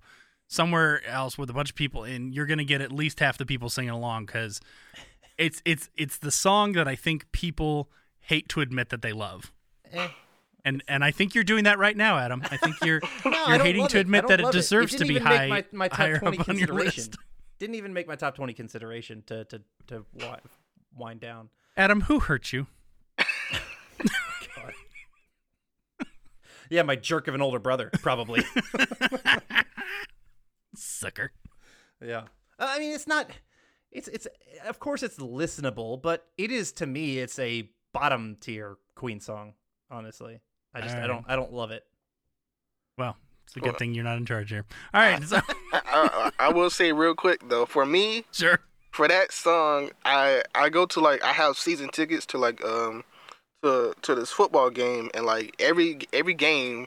[0.48, 3.36] somewhere else with a bunch of people in you're going to get at least half
[3.38, 4.60] the people singing along cuz
[5.38, 9.52] it's it's it's the song that i think people hate to admit that they love
[9.92, 10.08] Eh.
[10.64, 12.42] and and I think you're doing that right now, Adam.
[12.50, 14.00] I think you're No, you're hating to it.
[14.00, 16.58] Admit that it deserves to didn't be even high, my, my higher 20 up on
[16.58, 17.04] your consideration.
[17.04, 17.16] list.
[17.60, 20.04] Didn't even make my top 20 consideration to to to
[20.92, 21.50] wind down.
[21.76, 22.66] Adam, who hurt you?
[26.68, 28.42] Yeah, my jerk of an older brother, probably.
[30.76, 31.32] Sucker.
[32.04, 32.24] yeah.
[32.58, 33.30] Uh, I mean, it's not.
[33.92, 34.26] It's it's
[34.66, 39.54] of course it's listenable, but it is to me it's a bottom tier Queen song.
[39.90, 40.40] Honestly,
[40.74, 41.84] I just I don't I don't love it.
[42.98, 44.64] Well, it's a good thing you're not in charge here.
[44.92, 45.40] All right, so
[45.72, 48.60] I, I, I will say real quick though, for me, sure.
[48.90, 53.04] for that song, I I go to like I have season tickets to like um
[53.62, 56.86] to to this football game and like every every game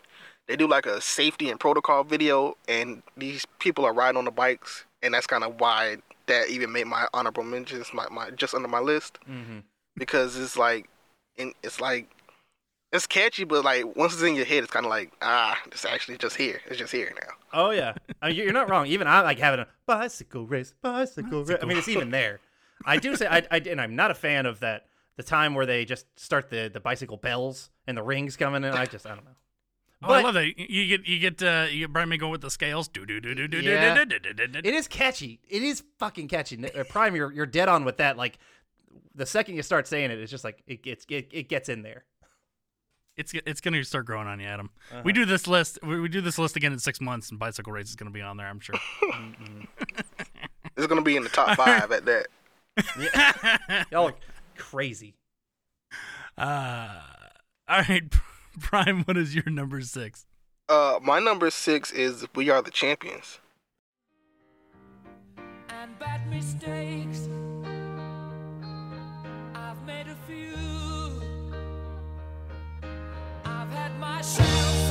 [0.49, 4.31] they do like a safety and protocol video and these people are riding on the
[4.31, 8.53] bikes and that's kind of why that even made my honorable mentions my, my just
[8.53, 9.59] under my list Mm-hmm.
[9.95, 10.89] because it's like
[11.37, 12.09] and it's like
[12.91, 15.85] it's catchy but like once it's in your head it's kind of like ah it's
[15.85, 18.85] actually just here it's just here now Oh yeah, I mean, you're not wrong.
[18.85, 21.57] Even I like having a bicycle race, bicycle race.
[21.59, 22.39] I mean, it's even there.
[22.85, 24.85] I do say, I, I and I'm not a fan of that.
[25.17, 28.71] The time where they just start the the bicycle bells and the rings coming in.
[28.71, 29.31] I just I don't know.
[30.01, 30.45] Oh, I love that.
[30.57, 32.87] You get you get uh, you get Brian May going with the scales.
[32.87, 33.95] Do do do do do Yeah.
[33.95, 34.59] do do do do do.
[34.59, 35.39] It is catchy.
[35.49, 36.63] It is fucking catchy.
[36.73, 38.15] Uh, Prime, you're you're dead on with that.
[38.15, 38.39] Like
[39.13, 41.81] the second you start saying it, it's just like it gets it, it gets in
[41.81, 42.05] there.
[43.17, 44.69] It's it's gonna start growing on you, Adam.
[44.89, 45.01] Uh-huh.
[45.03, 45.79] We do this list.
[45.83, 48.21] We, we do this list again in six months, and bicycle race is gonna be
[48.21, 48.47] on there.
[48.47, 48.75] I'm sure.
[50.77, 52.27] it's gonna be in the top five at that
[53.91, 54.15] Y'all are
[54.57, 55.15] crazy.
[56.37, 57.01] Uh,
[57.67, 58.03] all right,
[58.61, 59.03] Prime.
[59.03, 60.25] What is your number six?
[60.67, 63.39] uh my number six is we are the champions
[65.81, 67.27] and bad mistakes.
[69.55, 70.55] I've made a few.
[73.45, 74.88] I've had my shadows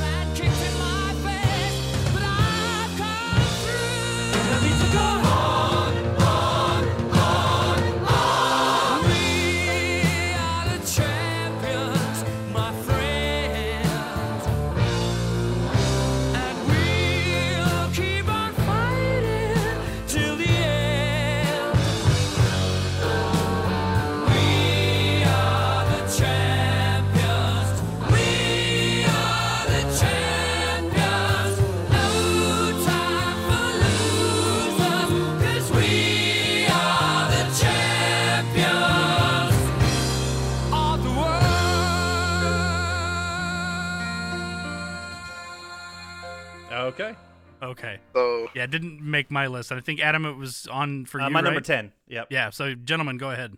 [46.89, 47.15] Okay.
[47.61, 47.99] Okay.
[48.15, 49.71] So Yeah, it didn't make my list.
[49.71, 51.33] I think Adam, it was on for Uh, you.
[51.33, 51.93] my number ten.
[52.07, 52.27] Yep.
[52.29, 52.49] Yeah.
[52.49, 53.57] So, gentlemen, go ahead.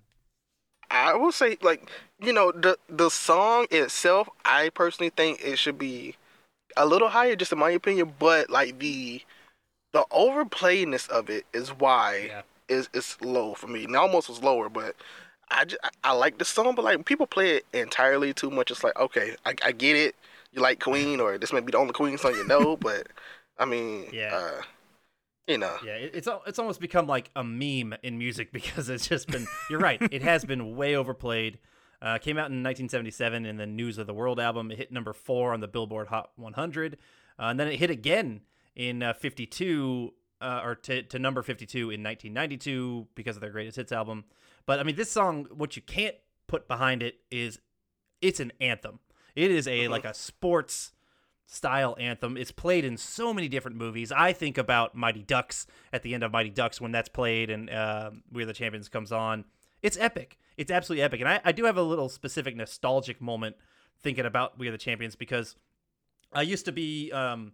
[0.89, 1.89] I will say, like,
[2.19, 6.15] you know, the the song itself, I personally think it should be
[6.75, 8.13] a little higher, just in my opinion.
[8.19, 9.21] But like the
[9.93, 12.41] the overplayedness of it is why Yeah.
[12.67, 13.85] is is low for me.
[13.85, 14.95] Now almost was lower, but
[15.49, 18.71] I, just, I like the song, but like people play it entirely too much.
[18.71, 20.15] It's like okay, I, I get it.
[20.51, 23.07] You like Queen, or this may be the only Queen song you know, but
[23.57, 24.35] I mean, Yeah.
[24.35, 24.61] uh,
[25.47, 29.27] you know, Yeah, it's it's almost become like a meme in music because it's just
[29.27, 29.47] been.
[29.69, 30.01] You're right.
[30.11, 31.59] It has been way overplayed.
[32.01, 34.71] Uh, came out in 1977 in the News of the World album.
[34.71, 36.97] It hit number four on the Billboard Hot 100,
[37.37, 38.41] uh, and then it hit again
[38.75, 40.11] in uh, 52
[40.41, 44.23] uh, or to, to number 52 in 1992 because of their greatest hits album.
[44.65, 46.15] But I mean, this song, what you can't
[46.47, 47.59] put behind it is
[48.19, 48.99] it's an anthem.
[49.35, 50.91] It is a like a sports
[51.45, 52.37] style anthem.
[52.37, 54.11] It's played in so many different movies.
[54.11, 57.69] I think about Mighty Ducks at the end of Mighty Ducks when that's played and
[57.69, 59.43] uh, We Are the Champions comes on.
[59.81, 60.37] It's epic.
[60.55, 61.19] It's absolutely epic.
[61.19, 63.57] And I, I do have a little specific nostalgic moment
[63.99, 65.55] thinking about We Are the Champions because
[66.31, 67.51] I used to be um,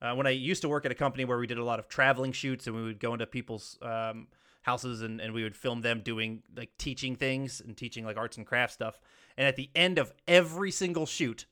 [0.00, 1.88] uh, when I used to work at a company where we did a lot of
[1.88, 4.28] traveling shoots and we would go into people's um,
[4.62, 8.36] houses and, and we would film them doing like teaching things and teaching like arts
[8.36, 8.98] and crafts stuff.
[9.36, 11.46] And at the end of every single shoot,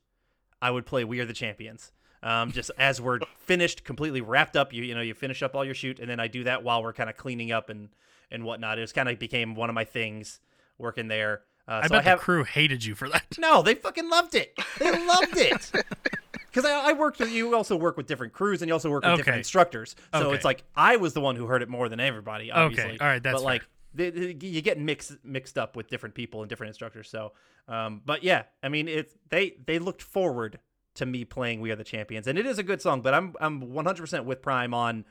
[0.61, 1.91] I would play We Are the Champions.
[2.23, 5.63] Um, just as we're finished, completely wrapped up, you you know, you finish up all
[5.63, 7.89] your shoot, and then I do that while we're kind of cleaning up and
[8.31, 8.79] and whatnot.
[8.79, 10.39] It was kind of became one of my things
[10.79, 11.41] working there.
[11.67, 13.25] Uh, I so bet I have the crew hated you for that.
[13.37, 14.57] no, they fucking loved it.
[14.79, 15.71] They loved it.
[16.55, 19.03] Because I, I worked with you, also work with different crews, and you also work
[19.03, 19.93] with different instructors.
[20.13, 20.35] So Okay.
[20.37, 22.49] it's like I was the one who heard it more than everybody.
[22.49, 22.97] Obviously.
[22.97, 26.41] all right, that's but like they, they- you get mixed mixed up with different people
[26.41, 27.09] and different instructors.
[27.09, 27.31] So,
[27.67, 30.59] um, but yeah, I mean, it they they looked forward
[30.95, 33.01] to me playing "We Are the Champions," and it is a good song.
[33.01, 35.05] But I'm I'm 100 percent with Prime on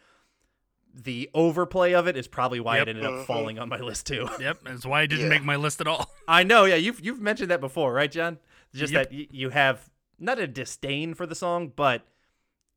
[0.97, 2.87] the overplay of it is probably why Yep.
[2.87, 4.29] it ended up falling on my list too.
[4.41, 5.31] Yep, that's why I didn't Yeah.
[5.31, 6.09] make my list at all.
[6.29, 6.77] I know, yeah.
[6.77, 8.39] You've you've mentioned that before, right, John?
[8.73, 9.11] Just Yep.
[9.11, 12.07] that y- you have not a disdain for the song, but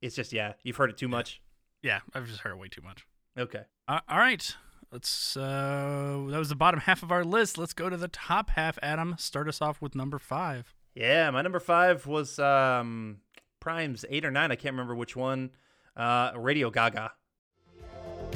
[0.02, 1.42] it's just yeah, you've heard it too much.
[1.84, 3.06] Yeah, I've just heard it way too much.
[3.38, 3.64] Okay.
[3.88, 4.56] Uh, all right,
[4.92, 5.38] let's.
[5.38, 7.58] Uh, that was the bottom half of our list.
[7.58, 8.78] Let's go to the top half.
[8.82, 10.74] Adam, start us off with number five.
[10.96, 13.20] Yeah, my number five was um
[13.60, 14.52] Prime's eight or nine.
[14.52, 15.52] I can't remember which one.
[15.96, 17.12] Uh, Radio Gaga.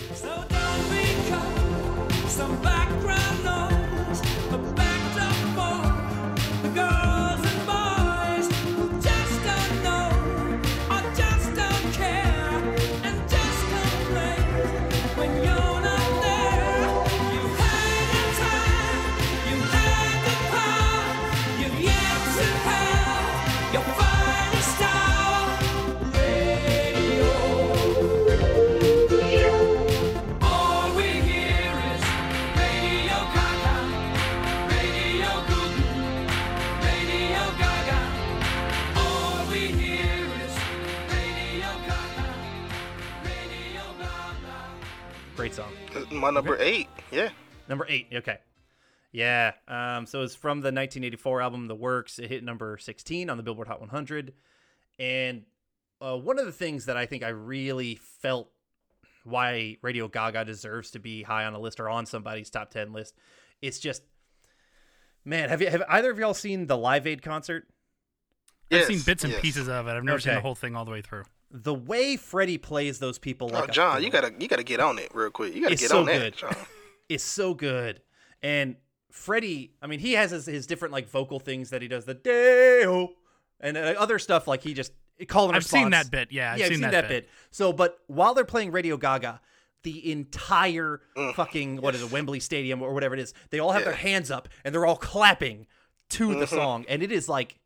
[0.08, 0.46] So
[46.22, 47.30] my number eight, yeah.
[47.67, 48.07] Number eight.
[48.13, 48.38] Okay.
[49.11, 49.53] Yeah.
[49.67, 52.19] Um, so it's from the 1984 album The Works.
[52.19, 54.34] It hit number 16 on the Billboard Hot 100.
[54.99, 55.43] And
[55.99, 58.49] uh, one of the things that I think I really felt
[59.24, 62.93] why Radio Gaga deserves to be high on a list or on somebody's top 10
[62.93, 63.15] list,
[63.61, 64.03] it's just,
[65.26, 67.67] man, have you have either of y'all seen the Live Aid concert?
[68.72, 69.41] I've seen bits and yes.
[69.41, 69.91] pieces of it.
[69.91, 71.26] I've never seen the whole thing all the way through.
[71.54, 74.06] The way Freddie plays those people like oh, John, fiddle.
[74.06, 75.54] you gotta you gotta get on it real quick.
[75.54, 76.36] You gotta It's get so on that, good.
[76.38, 76.56] John.
[77.10, 78.02] is so good.
[78.41, 78.78] And
[79.12, 82.14] Freddie, I mean, he has his, his different like vocal things that he does the
[82.14, 83.10] Deo
[83.60, 84.93] and uh, other stuff like he just
[85.28, 86.32] call and I've seen that bit.
[86.32, 87.30] Yeah, I've yeah, seen, I've seen that, that, bit.
[87.52, 89.41] So, but while they're playing Radio Gaga,
[89.84, 91.34] the entire Mm.
[91.36, 94.32] fucking what is it, Wembley Stadium or whatever it is, they all have their hands
[94.32, 95.68] up and they're all clapping
[96.10, 96.49] to the Mhm.
[96.49, 97.58] song, and it is like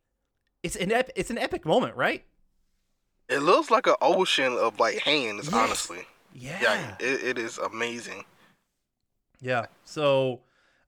[0.62, 2.24] it's an ep- it's an epic moment, right?
[3.28, 5.54] It looks like an ocean of like hands, Yes.
[5.54, 6.06] honestly.
[6.32, 8.24] Yeah, Yeah, it, it is amazing.
[9.40, 9.66] Yeah.
[9.84, 10.40] So,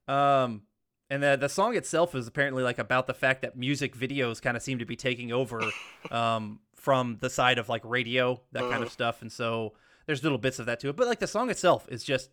[0.07, 0.63] um,
[1.09, 4.55] and the the song itself is apparently like about the fact that music videos kind
[4.55, 5.71] of seem to be taking over,
[6.11, 9.73] um, from the side of like radio, that kind of stuff, and so
[10.05, 10.95] there's little bits of that to it.
[10.95, 12.29] But like the song itself is just,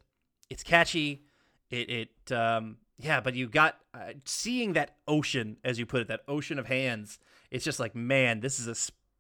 [0.51, 1.25] it's catchy.
[1.71, 1.91] It
[2.29, 6.21] it um yeah, but you got uh, seeing that ocean as you put it, that
[6.29, 7.19] ocean of hands.
[7.51, 8.75] It's just like man, this is a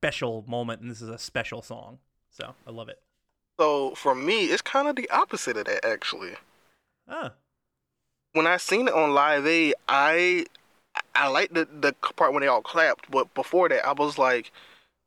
[0.06, 1.98] special moment, and this is a special song.
[2.30, 3.00] So I love it.
[3.58, 6.34] So for me, it's kind of the opposite of that actually.
[7.08, 7.32] Ah,
[8.32, 10.46] When I seen it on Live Aid, I
[11.14, 14.52] I liked the the part when they all clapped, but before that, I was like,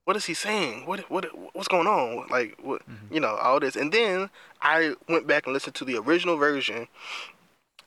[0.06, 0.86] what is he saying?
[0.86, 2.28] What what what's going on?
[2.30, 2.82] Like what
[3.12, 4.30] you know all this, and then
[4.62, 6.88] I went back and listened to the original version,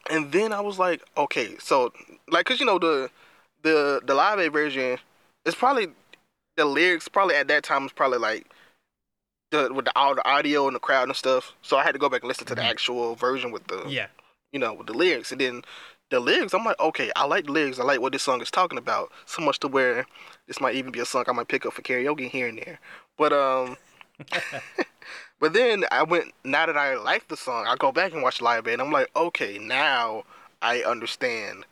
[0.08, 1.92] and then I was like, okay, so
[2.28, 3.10] like, cause you know the
[3.62, 4.98] the the live aid version
[5.44, 5.88] is probably
[6.56, 8.46] the lyrics probably at that time was probably like
[9.50, 11.52] the with the all the audio and the crowd and stuff.
[11.62, 14.06] So I had to go back and listen to the actual version with the Yeah.
[14.52, 15.32] you know, with the lyrics.
[15.32, 15.62] And then
[16.10, 17.78] the lyrics, I'm like, okay, I like the lyrics.
[17.78, 19.10] I like what this song is talking about.
[19.26, 20.06] So much to where
[20.46, 22.78] this might even be a song I might pick up for karaoke here and there.
[23.18, 23.76] But um
[25.40, 28.40] But then I went now that I like the song, I go back and watch
[28.40, 28.80] live band.
[28.80, 30.22] I'm like, okay, now
[30.62, 31.64] I understand.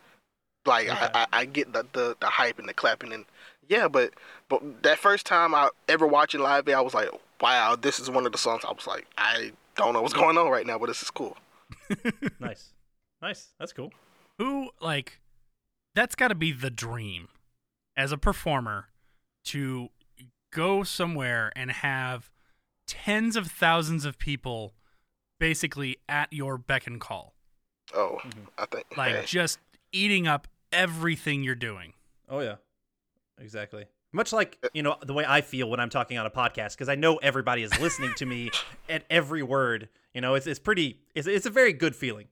[0.66, 1.11] Like Yeah.
[1.14, 3.24] I, I, I get the, the the hype and the clapping and
[3.68, 4.12] yeah, but
[4.51, 7.09] but that first time I ever watching live I was like,
[7.40, 10.36] wow, this is one of the songs I was like, I don't know what's going
[10.36, 11.38] on right now, but this is cool.
[12.40, 12.72] Nice.
[13.22, 13.48] Nice.
[13.59, 13.92] That's cool.
[14.38, 15.20] Who like
[15.94, 17.28] that's got to be the dream
[17.96, 18.88] as a performer
[19.46, 19.90] to
[20.53, 22.30] go somewhere and have
[22.86, 24.74] tens of thousands of people
[25.38, 27.34] basically at your beck and call.
[27.94, 28.44] Oh, mm-hmm.
[28.59, 29.59] I think Like hey, just
[29.92, 31.92] eating up everything you're doing.
[32.28, 32.57] Oh yeah,
[33.38, 33.86] exactly.
[34.13, 36.73] Much like uh, you know the way I feel when I'm talking on a podcast,
[36.73, 38.51] because I know everybody is listening to me
[38.89, 39.89] at every word.
[40.15, 41.01] You know, it's it's pretty.
[41.15, 42.27] It's it's a very good feeling.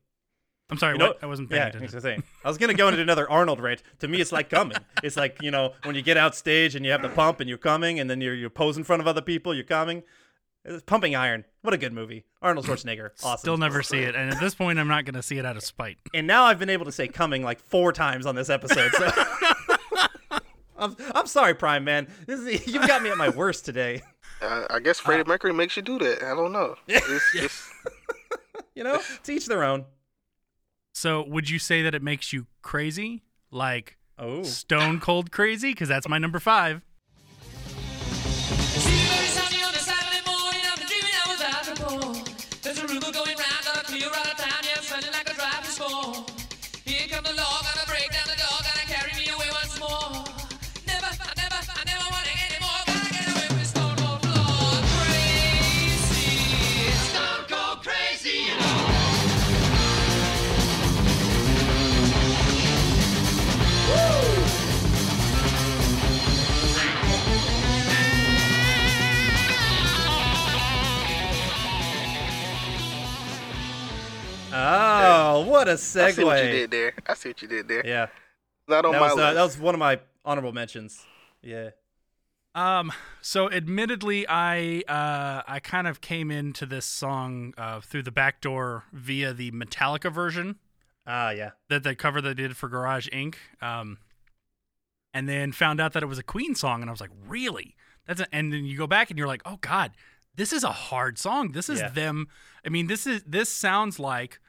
[0.70, 1.22] I'm sorry, You know, what?
[1.22, 1.96] I wasn't paying yeah, attention.
[1.96, 2.22] I'm saying.
[2.44, 3.82] I was gonna go into another Arnold rant.
[4.00, 4.76] To me, it's like coming.
[5.02, 7.48] It's like you know when you get out stage and you have the pump and
[7.48, 9.54] you're coming, and then you're you pose in front of other people.
[9.54, 10.02] You're coming.
[10.64, 11.44] It's pumping iron.
[11.62, 12.24] What a good movie.
[12.42, 13.10] Arnold Schwarzenegger.
[13.22, 13.38] Awesome.
[13.38, 15.56] Still never see it, and at this point, I'm not going to see it out
[15.56, 15.96] of spite.
[16.12, 18.92] and now I've been able to say coming like four times on this episode.
[18.92, 19.08] So
[20.78, 22.08] I'm, I'm sorry, Prime Man.
[22.26, 24.02] This is, you've got me at my worst today.
[24.42, 25.28] I, I guess Freddie ah.
[25.28, 26.22] Mercury makes you do that.
[26.22, 26.76] I don't know.
[26.88, 27.72] It's, it's,
[28.74, 29.86] You know, to each their own.
[30.92, 35.72] So, would you say that it makes you crazy, like Oh, stone cold crazy?
[35.72, 36.82] Because that's my number five.
[75.58, 75.76] What a I
[76.12, 76.92] see what you did there.
[77.06, 77.86] I see what you did there.
[77.86, 78.06] Yeah,
[78.66, 81.04] Not on that my was uh, that was one of my honorable mentions.
[81.42, 81.70] Yeah.
[82.54, 82.90] Um,
[83.22, 88.40] so admittedly, I uh, I kind of came into this song uh, through the back
[88.40, 90.56] door via the Metallica version
[91.06, 91.50] Ah, yeah.
[91.68, 93.36] that the cover they did for Garage Inc.
[93.62, 93.98] Um,
[95.14, 97.76] and then found out that it was a Queen song, and I was like, really?
[98.06, 99.92] That's a, and then you go back and you're like, oh God,
[100.34, 101.52] this is a hard song.
[101.52, 101.90] This is Yeah.
[101.90, 102.26] them.
[102.64, 104.40] I mean, this is this sounds like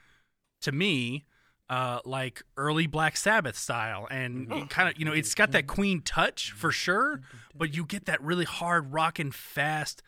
[0.62, 1.26] to me.
[1.70, 6.02] Uh, like early Black Sabbath style, and kind of you know it's got that Queen
[6.02, 7.22] touch for sure,
[7.54, 10.02] but you get that really hard rockin' fast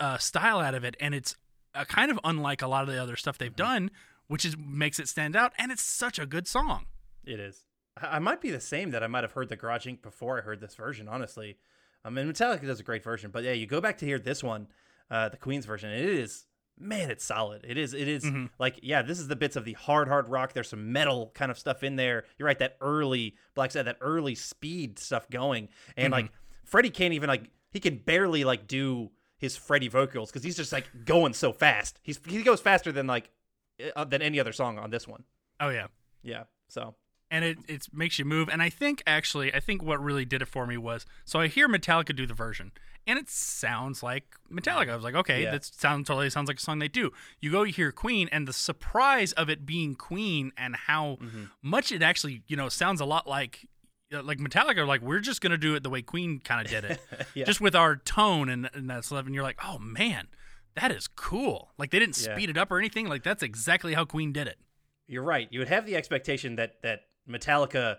[0.00, 1.36] uh, style out of it, and it's
[1.76, 3.92] uh, kind of unlike a lot of the other stuff they've done,
[4.26, 6.86] which is makes it stand out, and it's such a good song.
[7.24, 7.66] It is.
[7.96, 10.02] I I might be the same that I might have heard the Garage Inc.
[10.02, 11.56] before I heard this version, honestly.
[12.04, 14.42] I mean, Metallica does a great version, but yeah, you go back to hear this
[14.42, 14.68] one,
[15.10, 16.46] uh, the Queen's version, it is,
[16.78, 17.64] man, it's solid.
[17.66, 18.46] It is, it is Mm-hmm.
[18.58, 20.52] like, yeah, this is the bits of the hard, hard rock.
[20.52, 22.24] There's some metal kind of stuff in there.
[22.38, 26.30] You're right, that early Black Sabbath, that early speed stuff going, and like
[26.64, 30.72] Freddie can't even like he can barely like do his Freddie vocals because he's just
[30.72, 32.00] like going so fast.
[32.02, 33.30] He's he goes faster than like
[33.94, 35.24] uh, than any other song on this one.
[35.60, 35.86] Oh yeah,
[36.22, 36.94] Yeah, so
[37.30, 38.48] and it it makes you move.
[38.48, 41.48] And I think actually, I think what really did it for me was so I
[41.48, 42.72] hear Metallica do the version,
[43.06, 44.90] and it sounds like Metallica.
[44.90, 45.52] I was like, okay, Yeah.
[45.52, 47.12] that sounds totally sounds like a song they do.
[47.40, 51.44] You go you hear Queen, and the surprise of it being Queen and how Mm-hmm.
[51.62, 53.66] much it actually you know sounds a lot like.
[54.14, 56.84] uh, Like Metallica, like we're just gonna do it the way Queen kind of did
[56.84, 57.00] it,
[57.34, 57.44] Yeah.
[57.44, 59.26] just with our tone and, and that stuff.
[59.26, 60.28] And you're like, oh man,
[60.76, 61.72] that is cool.
[61.76, 62.34] Like they didn't Yeah.
[62.36, 63.08] speed it up or anything.
[63.08, 64.58] Like that's exactly how Queen did it.
[65.08, 65.48] You're right.
[65.50, 67.98] You would have the expectation that that Metallica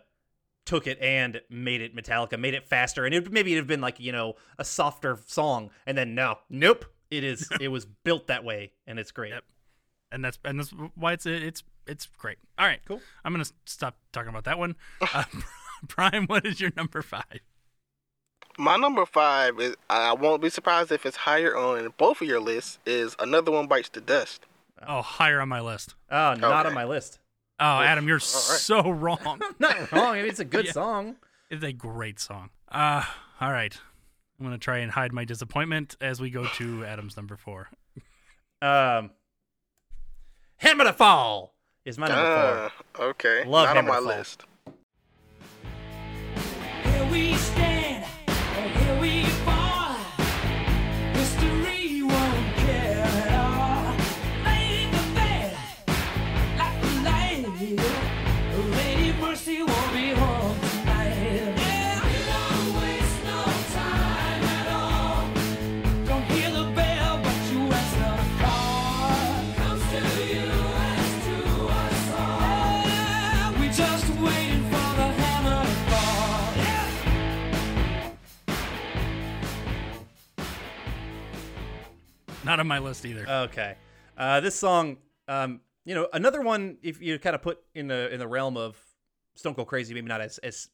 [0.65, 3.81] took it and made it Metallica, made it faster, and it maybe it'd have been
[3.81, 8.27] like you know a softer song, and then no, nope, it is it was built
[8.27, 9.31] that way, and it's great.
[9.33, 9.43] Yep.
[10.11, 12.37] and that's and that's why it's it's it's great.
[12.59, 13.01] All right, Cool.
[13.23, 14.75] I'm gonna stop talking about that one.
[15.13, 15.23] Uh,
[15.87, 17.39] Prime, what is your number five?
[18.57, 22.39] My number five is I won't be surprised if it's higher on both of your
[22.39, 22.79] lists.
[22.85, 24.45] Is another one bites the dust.
[24.87, 25.93] Oh, higher on my list.
[26.09, 26.69] Oh, not Okay.
[26.69, 27.19] on my list.
[27.59, 28.21] Oh, Adam, you're right.
[28.23, 29.41] so wrong.
[29.59, 30.15] Not wrong.
[30.15, 30.71] I mean, it's a good Yeah.
[30.73, 31.15] song.
[31.49, 32.49] it's a great song.
[32.71, 33.03] Uh,
[33.41, 33.75] all right.
[34.39, 37.69] I'm gonna try and hide my disappointment as we go to Adam's number four.
[38.61, 39.09] Um,
[40.57, 41.55] Hammer to Fall
[41.85, 43.05] is my number four.
[43.09, 43.43] okay.
[43.45, 44.07] Love Not on my to Fall.
[44.17, 44.43] list.
[46.83, 47.76] Here we stand,
[82.47, 83.27] Not on my list either.
[83.27, 83.75] Okay.
[84.17, 86.77] Uh, this song, um, you know, another one.
[86.81, 88.77] If you kind of put in the in the realm of
[89.35, 90.69] Stone Cold Crazy, maybe not as as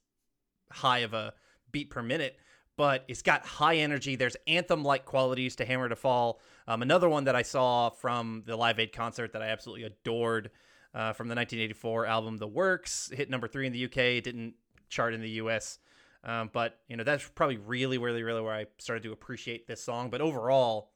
[0.71, 1.33] high of a
[1.71, 2.37] beat per minute,
[2.77, 4.15] but it's got high energy.
[4.15, 6.39] There's anthem like qualities to Hammer to Fall.
[6.67, 10.51] Um, another one that I saw from the Live Aid concert that I absolutely adored
[10.93, 13.97] uh, from the 1984 album The Works hit number three in the UK.
[13.97, 14.53] It didn't
[14.89, 15.79] chart in the US.
[16.23, 19.83] Um, but you know that's probably really, really, really where I started to appreciate this
[19.83, 20.09] song.
[20.09, 20.92] But overall,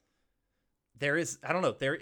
[0.99, 1.97] there is I don't know there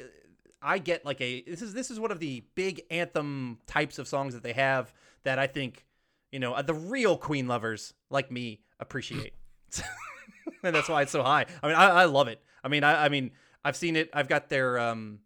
[0.61, 4.07] I get like a this is this is one of the big anthem types of
[4.07, 4.93] songs that they have
[5.23, 5.85] that I think
[6.31, 9.33] you know the real Queen lovers like me appreciate,
[10.63, 11.45] and that's why it's so high.
[11.61, 12.41] I mean I, I love it.
[12.63, 13.31] I mean I, I mean
[13.63, 14.09] I've seen it.
[14.13, 15.19] I've got their um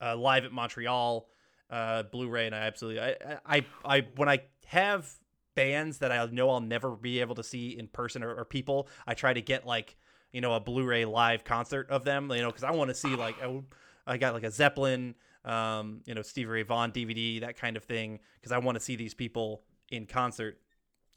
[0.00, 1.28] uh, live at Montreal
[1.70, 5.10] uh, Blu-ray, and I absolutely I, I I when I have
[5.54, 8.88] bands that I know I'll never be able to see in person or, or people,
[9.06, 9.96] I try to get like
[10.32, 13.14] you know a Blu-ray live concert of them, you know, because I want to see
[13.14, 13.62] like I,
[14.06, 15.14] I got like a Zeppelin,
[15.44, 18.80] um, you know, Stevie Ray Vaughan DVD, that kind of thing, because I want to
[18.80, 20.58] see these people in concert,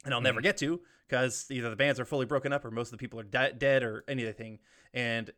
[0.04, 2.88] and I'll never get to because either the bands are fully broken up or most
[2.88, 4.58] of the people are de- dead or anything,
[4.92, 5.30] and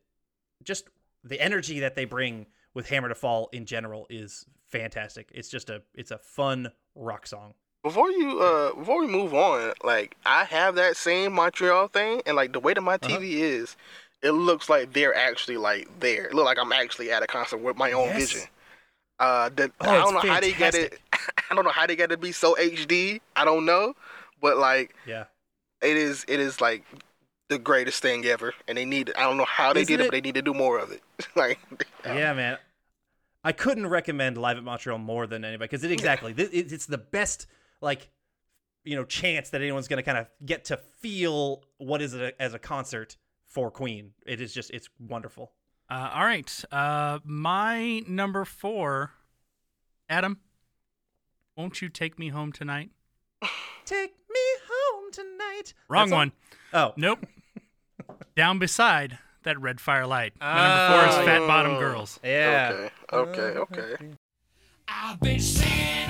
[0.62, 0.88] just
[1.24, 5.30] the energy that they bring with Hammer to Fall in general is fantastic.
[5.34, 7.54] It's just a it's a fun rock song.
[7.88, 12.36] Before you, uh, before we move on, like I have that same Montreal thing, and
[12.36, 13.16] like the way that my Uh-huh.
[13.16, 13.76] TV is,
[14.22, 16.26] it looks like they're actually like there.
[16.26, 18.32] It look like I'm actually at a concert with my own Yes.
[18.32, 18.48] vision.
[19.18, 21.00] Uh, that Oh, I don't know how they get it.
[21.50, 23.22] I don't know how they get it to be so HD.
[23.36, 23.94] I don't know,
[24.42, 25.24] but like Yeah.
[25.80, 26.84] it is, it is like
[27.48, 29.12] the greatest thing ever, and they need.
[29.16, 30.78] I don't know how they Isn't did it, it- but they need to do more
[30.78, 31.00] of it.
[31.36, 31.58] like,
[32.04, 32.58] Yeah, man.
[33.42, 36.84] I couldn't recommend Live at Montreal more than anybody because it exactly thi- it, it's
[36.86, 37.46] the best
[37.80, 38.10] like
[38.84, 42.34] you know chance that anyone's going to kind of get to feel what is it
[42.40, 43.16] as a concert
[43.46, 44.12] for Queen.
[44.26, 45.52] It is just it's wonderful.
[45.90, 46.64] Uh, all right.
[46.70, 49.12] Uh, my number four,
[50.08, 50.38] Adam.
[51.56, 52.90] Won't you take me home tonight?
[53.84, 55.72] Take me home tonight.
[55.88, 56.32] Wrong That's all- one.
[56.74, 57.26] Oh, Nope.
[58.36, 60.34] Down beside that red firelight.
[60.38, 61.24] My number four is Oh.
[61.24, 62.20] Fat Bottom Girls.
[62.22, 62.88] yeah.
[63.12, 63.96] okay, okay, okay.
[64.86, 66.07] I've been singing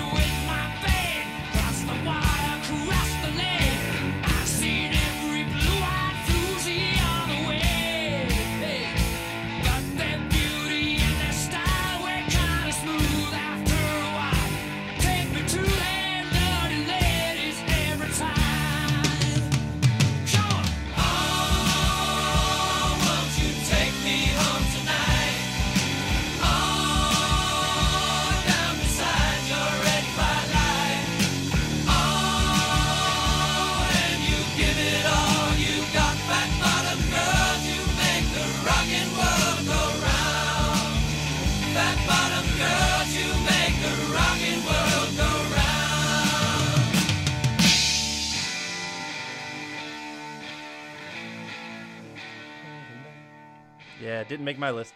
[54.28, 54.94] didn't make my list.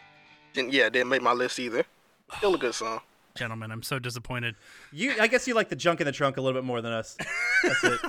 [0.53, 1.85] Didn't, yeah, didn't make my list either.
[2.37, 3.01] Still a good song.
[3.35, 4.57] Gentlemen, I'm so disappointed.
[4.93, 6.93] You I guess you like the junk in the trunk a little bit more than
[6.93, 7.17] us.
[7.63, 8.01] That's it.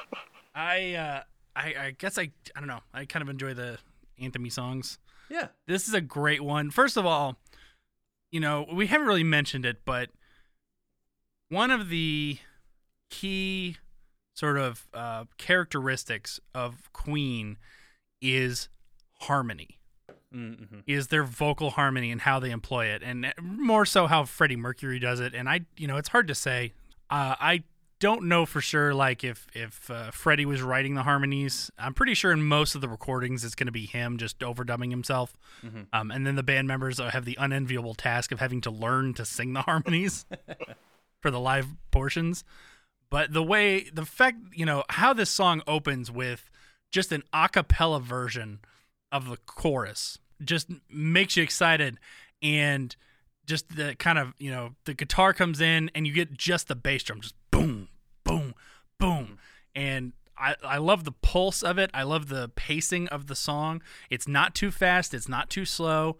[0.54, 1.22] I, uh,
[1.56, 2.80] I, I guess I, I don't know.
[2.94, 3.78] I kind of enjoy the
[4.20, 4.98] anthemy songs.
[5.28, 5.48] Yeah.
[5.66, 6.70] This is a great one.
[6.70, 7.38] First of all,
[8.30, 10.10] you know, we haven't really mentioned it, but
[11.48, 12.38] one of the
[13.10, 13.76] key
[14.34, 17.56] sort of uh, characteristics of Queen
[18.20, 18.68] is
[19.22, 19.78] harmony.
[20.34, 20.80] Mm-hmm.
[20.86, 24.98] Is their vocal harmony and how they employ it, and more so how Freddie Mercury
[24.98, 25.34] does it.
[25.34, 26.74] And I, you know, it's hard to say.
[27.08, 27.62] Uh, I
[28.00, 31.70] don't know for sure, like if if uh, Freddie was writing the harmonies.
[31.78, 34.90] I'm pretty sure in most of the recordings it's going to be him just overdubbing
[34.90, 35.36] himself.
[35.92, 39.24] Um, and then the band members have the unenviable task of having to learn to
[39.24, 40.26] sing the harmonies
[41.20, 42.44] for the live portions.
[43.10, 46.50] But the way, the fact, you know, how this song opens with
[46.90, 48.60] just an a cappella version
[49.10, 51.98] of the chorus just makes you excited
[52.42, 52.94] and
[53.46, 56.76] just the kind of you know the guitar comes in and you get just the
[56.76, 57.88] bass drum just boom
[58.24, 58.54] boom
[58.98, 59.38] boom.
[59.74, 61.90] And I, I love the pulse of it.
[61.94, 63.82] I love the pacing of the song.
[64.10, 65.14] It's not too fast.
[65.14, 66.18] It's not too slow.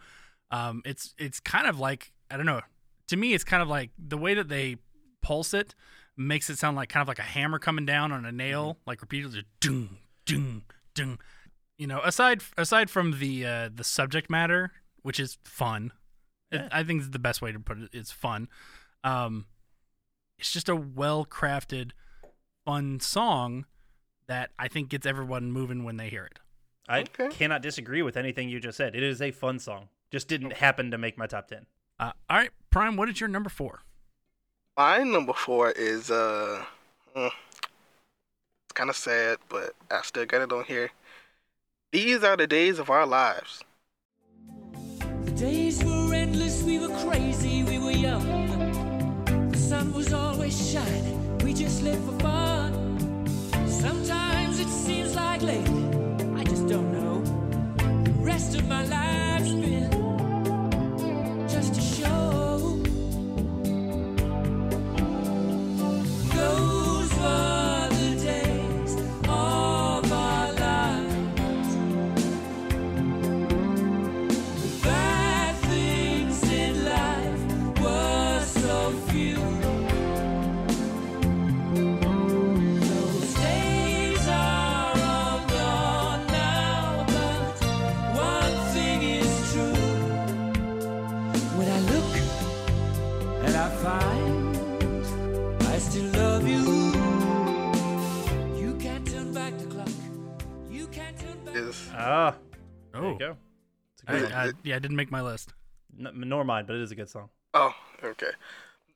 [0.51, 2.61] Um, it's it's kind of like i don't know.
[3.09, 4.77] To me it's kind of like the way that they
[5.21, 5.75] pulse it
[6.17, 9.01] makes it sound like kind of like a hammer coming down on a nail like
[9.01, 10.63] repeatedly doom doom
[10.95, 11.19] doom
[11.79, 14.73] you know aside aside from the uh, the subject matter
[15.03, 15.93] which is fun
[16.51, 17.91] it, I think is the best way to put it.
[17.93, 18.49] It's fun.
[19.05, 19.45] Um,
[20.39, 21.91] it's just a well crafted,
[22.65, 23.67] fun song
[24.29, 26.39] that I think gets everyone moving when they hear it.
[26.89, 27.29] I Okay.
[27.29, 28.97] cannot disagree with anything you just said.
[28.97, 29.91] It is a fun song.
[30.11, 31.67] Just didn't happen to make my top ten.
[32.01, 33.83] Uh, all right, Prime, what is your number four?
[34.79, 36.65] My number four is uh,
[37.15, 40.91] mm, it's kind of sad, but I still got it on here.
[41.91, 43.65] These are the days of our lives.
[45.25, 49.25] The days were endless, we were crazy, we were young.
[49.51, 53.27] The sun was always shining, we just lived for fun.
[53.67, 55.87] Sometimes it seems like lately,
[56.37, 57.23] I just don't know.
[58.05, 59.98] The rest of my life's been
[104.39, 104.63] I, good one.
[104.65, 105.55] I, yeah, I didn't make my list.
[105.99, 107.29] N- nor mine, but it is a good song.
[107.55, 108.31] oh okay.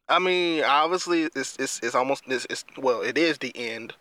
[0.09, 3.95] I mean, obviously, it's it's it's almost it's, it's well, it is the end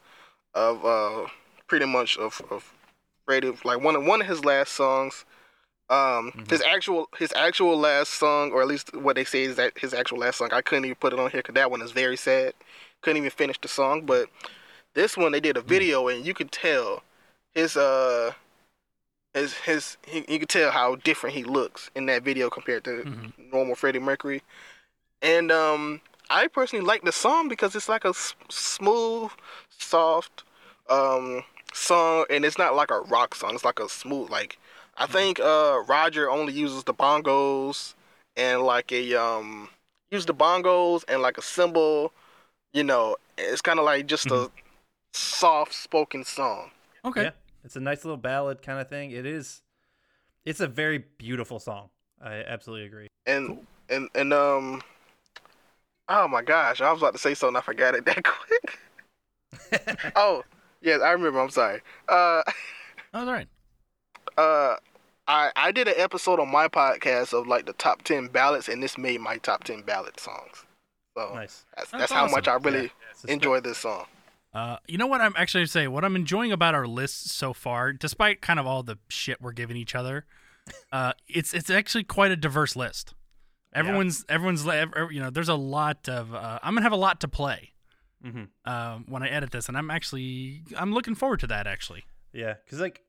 [0.53, 1.27] of uh
[1.67, 2.73] pretty much of of
[3.25, 3.53] Freddie.
[3.63, 5.25] Like one of one of his last songs.
[5.89, 9.77] Um, his actual his actual last song, or at least what they say is that
[9.77, 10.49] his actual last song.
[10.53, 12.53] I couldn't even put it on here because that one is very sad.
[13.01, 14.29] Couldn't even finish the song, but
[14.93, 17.03] this one they did a video and you could tell
[17.53, 18.31] his uh
[19.33, 23.05] his his he, you can tell how different he looks in that video compared to
[23.05, 23.33] Mhm.
[23.51, 24.41] normal Freddie Mercury.
[25.21, 29.31] And um I personally like the song because it's like a s- smooth,
[29.69, 30.43] soft
[30.89, 33.53] um song and it's not like a rock song.
[33.55, 34.57] It's like a smooth like
[34.97, 37.93] I think uh Roger only uses the bongos
[38.35, 39.69] and like a um
[40.09, 42.11] use the bongos and like a cymbal,
[42.73, 44.51] you know, it's kind of like just a
[45.13, 46.71] soft spoken song.
[47.05, 47.23] Okay.
[47.23, 47.31] Yeah,
[47.63, 49.11] it's a nice little ballad kind of thing.
[49.11, 49.61] It is.
[50.45, 51.89] It's a very beautiful song.
[52.23, 53.07] I absolutely agree.
[53.25, 54.81] And and and um
[56.09, 58.79] oh my gosh, I was about to say something I forgot it that quick.
[60.15, 60.43] oh,
[60.81, 61.39] yes, I remember.
[61.39, 61.81] I'm sorry.
[62.07, 62.43] Uh
[63.13, 63.47] Oh, all right.
[64.37, 64.75] uh
[65.27, 68.81] I I did an episode on my podcast of like the top 10 ballads and
[68.81, 70.65] this made my top 10 ballad songs.
[71.17, 71.65] So Nice.
[71.75, 74.05] that's, That's that's how much I really It's a enjoy this song.
[74.53, 77.93] Uh, you know what I'm actually say what I'm enjoying about our list so far,
[77.93, 80.25] despite kind of all the shit we're giving each other,
[80.91, 83.13] uh, it's it's actually quite a diverse list.
[83.73, 86.91] Everyone's everyone's li- ev- ev- you know there's a lot of uh, I'm gonna have
[86.91, 87.69] a lot to play
[88.25, 88.49] Mhm.
[88.65, 92.03] um, when I edit this, and I'm actually I'm looking forward to that actually.
[92.33, 93.01] Yeah, because like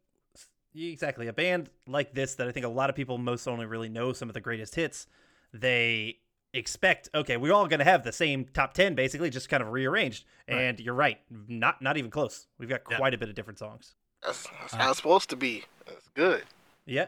[0.74, 3.88] exactly a band like this that I think a lot of people most only really
[3.88, 5.06] know some of the greatest hits.
[5.52, 6.18] They
[6.54, 10.24] expect okay, we're all gonna have the same top ten basically, just kind of rearranged.
[10.48, 12.46] And you're right, not not even close.
[12.58, 12.96] We've got Yeah.
[12.98, 13.94] quite a bit of different songs.
[14.22, 15.64] That's, that's how it's supposed to be.
[15.86, 16.44] That's good.
[16.84, 17.06] Yeah.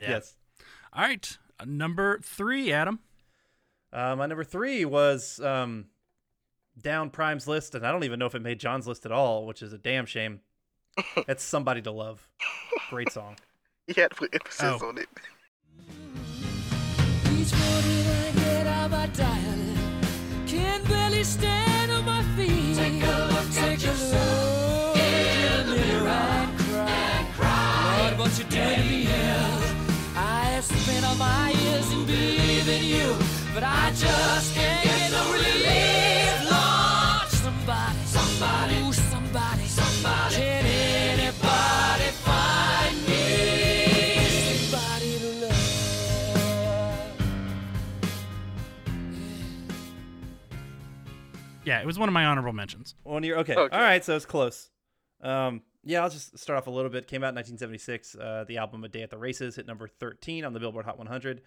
[0.00, 0.36] yes.
[0.92, 2.98] All right, uh, number three, Adam.
[3.92, 5.86] Uh, my number three was um,
[6.80, 9.46] down Prime's list, and I don't even know if it made John's list at all,
[9.46, 10.40] which is a damn shame.
[11.28, 12.28] It's "Somebody to Love."
[12.90, 13.36] Great song.
[13.86, 14.88] You had to put emphasis Oh.
[14.88, 15.08] on it.
[21.24, 22.76] Stand on my feet.
[22.76, 27.98] Take a look Take a look in the mirror and cry.
[28.02, 29.08] Lord, what you doing to me?
[30.16, 33.14] I have spent all my years in believing you,
[33.54, 34.89] but I just can't
[51.70, 52.96] Yeah, it was one of my honorable mentions.
[53.04, 53.36] One year.
[53.36, 53.54] Okay.
[53.54, 53.76] Okay.
[53.76, 54.04] All right.
[54.04, 54.70] So it's close.
[55.22, 57.06] Um, yeah, I'll just start off a little bit.
[57.06, 58.16] Came out in 1976.
[58.16, 60.98] Uh, the album "A Day at the Races" hit number 13 on the Billboard Hot
[60.98, 61.42] 100.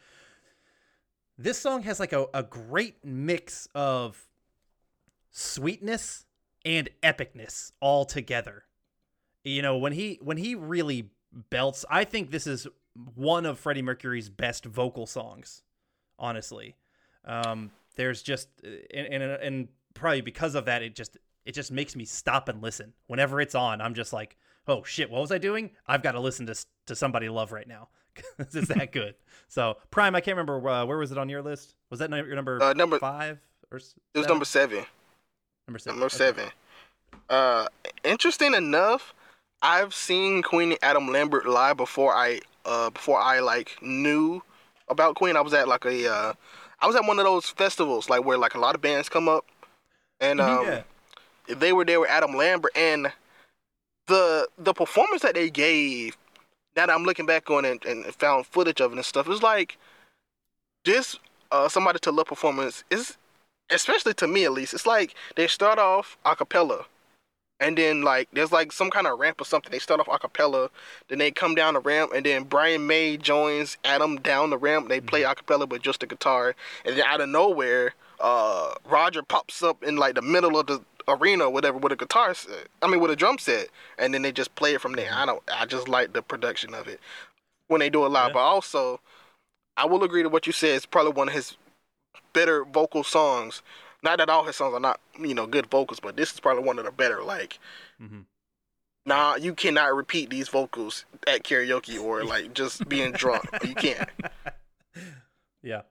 [1.38, 4.30] This song has like a, a great mix of
[5.30, 6.24] sweetness
[6.64, 8.64] and epicness all together.
[9.44, 11.10] You know, when he when he really
[11.50, 12.66] belts, I think this is
[13.14, 15.64] one of Freddie Mercury's best vocal songs.
[16.18, 16.78] Honestly,
[17.26, 21.96] um, there's just and, and and probably because of that, it just it just makes
[21.96, 22.94] me stop and listen.
[23.08, 24.38] Whenever it's on, I'm just like,
[24.68, 25.72] oh shit, what was I doing?
[25.88, 26.56] I've got to listen to
[26.88, 27.90] to somebody love right now.
[28.40, 29.16] it's that good.
[29.48, 31.76] So Prime, I can't remember uh, where was it on your list.
[31.90, 33.40] Was that your number Uh, number- five
[33.72, 34.86] or s- It was number seven.
[35.68, 36.00] number seven?
[36.00, 36.18] Number Okay.
[36.18, 36.50] seven.
[37.30, 37.68] Uh,
[38.04, 39.14] interesting enough,
[39.62, 44.42] I've seen Queen Adam Lambert live before I uh before I like knew
[44.90, 45.36] about Queen.
[45.36, 46.34] I was at like a uh,
[46.82, 49.28] I was at one of those festivals like where like a lot of bands come
[49.30, 49.46] up,
[50.24, 50.82] and um, yeah.
[51.48, 53.12] they were there with Adam Lambert and
[54.08, 56.18] the the performance that they gave.
[56.76, 59.44] Now that I'm looking back on it and found footage of it and stuff, it's
[59.44, 59.78] like
[60.86, 61.18] this
[61.52, 63.18] uh somebody to love performance is
[63.70, 66.86] especially to me at least, it's like they start off a cappella.
[67.60, 69.72] And then like there's like some kind of ramp or something.
[69.72, 70.70] They start off a cappella,
[71.08, 74.90] then they come down the ramp, and then Brian May joins Adam down the ramp.
[74.90, 76.56] They play a cappella with just the guitar,
[76.86, 77.94] and then out of nowhere,
[78.24, 81.98] uh, Roger pops up in like the middle of the arena, or whatever, with a
[81.98, 82.70] guitar set.
[82.82, 83.68] I mean, with a drum set,
[84.00, 85.12] and then they just play it from there.
[85.14, 85.44] I don't.
[85.52, 87.00] I just like the production of it
[87.68, 88.30] when they do it live.
[88.30, 88.34] Yeah.
[88.34, 89.02] But also,
[89.76, 90.76] I will agree to what you said.
[90.76, 91.58] It's probably one of his
[92.32, 93.62] better vocal songs.
[94.02, 96.64] Not that all his songs are not, you know, good vocals, but this is probably
[96.64, 97.24] one of the better.
[97.24, 97.60] Like,
[98.02, 98.22] mm-hmm.
[99.06, 103.46] nah, you cannot repeat these vocals at karaoke or like just being drunk.
[103.66, 104.10] You can't.
[105.64, 105.82] yeah,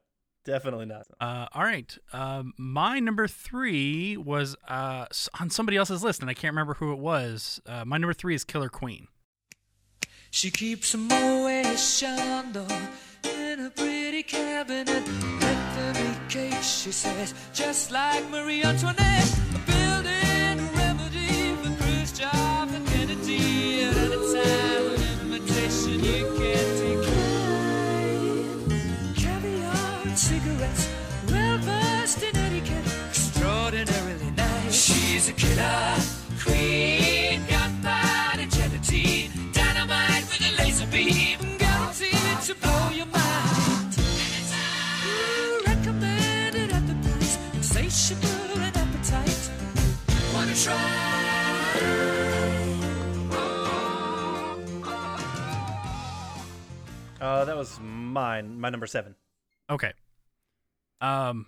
[0.45, 1.07] definitely not.
[1.21, 1.97] Uh, all right.
[2.13, 5.07] Um, my number three was uh,
[5.41, 7.61] on somebody else's list, and I can't remember who it was.
[7.67, 9.09] Uh, my number three is Killer Queen.
[10.31, 12.89] She keeps a Moet Chandon
[13.25, 14.89] in a pretty cabinet.
[14.89, 19.42] Let Bethany cake, she says, just like Marie Antoinette.
[35.23, 35.95] She's a killer
[36.43, 43.99] queen, gunpowder gelatine, dynamite with a laser beam, guaranteed to blow your mind.
[45.07, 49.51] Ooh, recommended at the price, insatiable and appetite.
[50.35, 51.13] Wanna try?
[57.21, 58.59] Uh, that was mine.
[58.59, 59.15] My number seven.
[59.71, 59.93] Okay.
[61.01, 61.47] Um,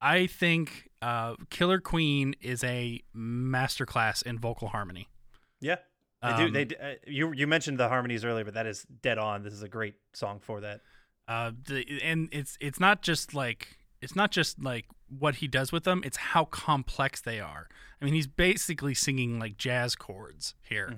[0.00, 5.08] I think uh, Killer Queen is a masterclass in vocal harmony.
[5.60, 5.76] Yeah,
[6.22, 6.44] they do.
[6.46, 9.42] Um, They d- uh, you you mentioned the harmonies earlier, but that is dead on.
[9.42, 10.80] This is a great song for that.
[11.26, 15.72] Uh, the, and it's it's not just like it's not just like what he does
[15.72, 17.68] with them; it's how complex they are.
[18.00, 20.96] I mean, he's basically singing like jazz chords here.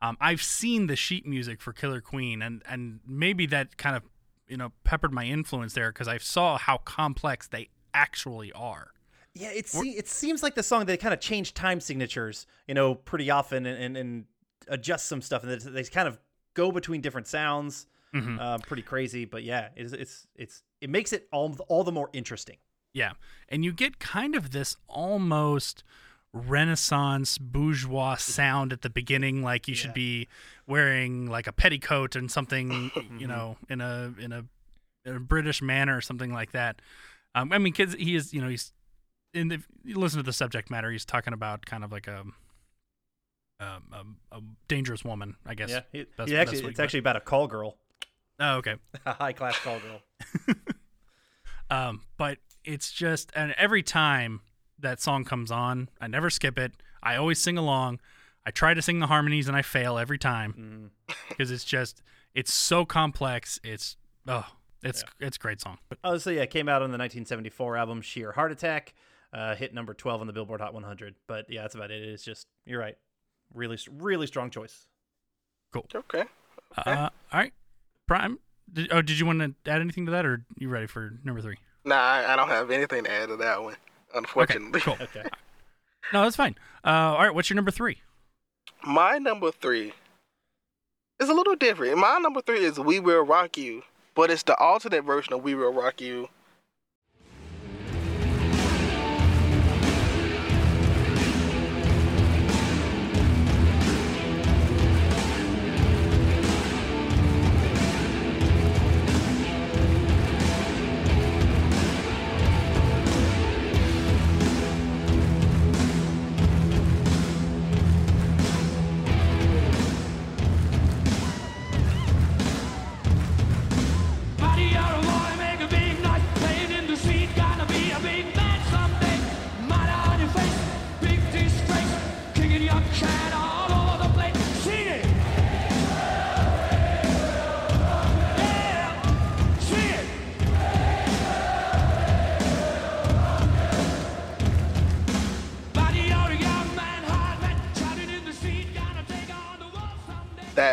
[0.00, 4.02] Um, I've seen the sheet music for Killer Queen, and and maybe that kind of
[4.48, 8.88] you know peppered my influence there because I saw how complex they actually are.
[9.34, 12.74] Yeah, it se- it seems like the song they kind of change time signatures, you
[12.74, 14.24] know, pretty often and and, and
[14.68, 16.18] adjust some stuff, and they, they kind of
[16.54, 17.86] go between different sounds.
[18.14, 18.40] Mhm.
[18.40, 22.08] Um, pretty crazy, but yeah, it's it's it's it makes it all all the more
[22.12, 22.56] interesting.
[22.94, 23.12] Yeah.
[23.48, 25.84] And you get kind of this almost
[26.32, 30.28] renaissance bourgeois sound at the beginning like you should be
[30.66, 34.44] wearing like a petticoat and something you know in a in a,
[35.06, 36.82] in a british manner or something like that
[37.34, 38.72] um, i mean kids he is you know he's
[39.34, 42.24] in the you listen to the subject matter he's talking about kind of like a
[43.60, 43.82] um,
[44.32, 47.20] a, a dangerous woman i guess Yeah, he, That's- he actually it's actually about a
[47.20, 47.76] call girl,
[48.40, 48.76] oh okay
[49.06, 50.54] a high class call girl.
[51.70, 54.40] Um, but it's just, and every time
[54.78, 56.72] that song comes on, I never skip it.
[57.02, 58.00] I always sing along.
[58.46, 60.92] I try to sing the harmonies and I fail every time
[61.28, 62.02] because it's just,
[62.34, 63.60] it's so complex.
[63.62, 64.46] It's, oh,
[64.82, 65.78] it's, it's a great song.
[66.02, 68.94] Oh, yeah, it came out on the 1974 album Sheer Heart Attack,
[69.32, 71.14] uh, hit number 12 on the Billboard Hot 100.
[71.26, 72.02] But yeah, that's about it.
[72.02, 72.96] It's just you're right,
[73.54, 74.86] really really strong choice.
[75.72, 75.86] Cool.
[75.94, 76.24] Okay.
[76.76, 77.52] uh, all right,
[78.06, 78.38] Prime.
[78.72, 81.40] Did, oh, did you want to add anything to that, or you ready for number
[81.40, 81.56] three?
[81.84, 83.76] Nah, I, I don't have anything to add to that one,
[84.14, 84.80] unfortunately.
[84.80, 84.96] Cool.
[85.00, 85.24] Okay.
[86.12, 86.56] No, that's fine.
[86.84, 87.98] Uh, all right, what's your number three?
[88.82, 89.92] My number three
[91.20, 91.98] is a little different.
[91.98, 93.82] My number three is We Will Rock You,
[94.14, 96.28] but it's the alternate version of We Will Rock You.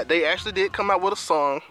[0.08, 1.62] They actually did come out with a song,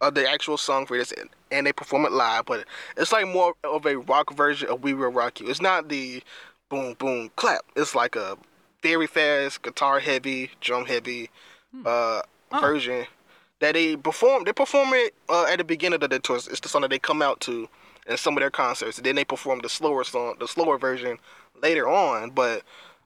[0.00, 2.46] uh, the actual song for this, and, and they perform it live.
[2.46, 2.64] But
[2.96, 6.22] it's like more of a rock version of "We Will Rock You." It's not the
[6.68, 7.64] boom boom clap.
[7.76, 8.36] It's like a
[8.82, 11.30] very fast guitar heavy, drum heavy
[11.84, 12.22] uh,
[12.60, 13.06] version
[13.60, 14.44] that they perform.
[14.44, 16.36] They perform it uh, at the beginning of the tour.
[16.36, 17.68] It's the song that they come out to
[18.06, 18.98] in some of their concerts.
[18.98, 21.18] And then they perform the slower song, the slower version
[21.62, 22.30] later on.
[22.30, 22.62] But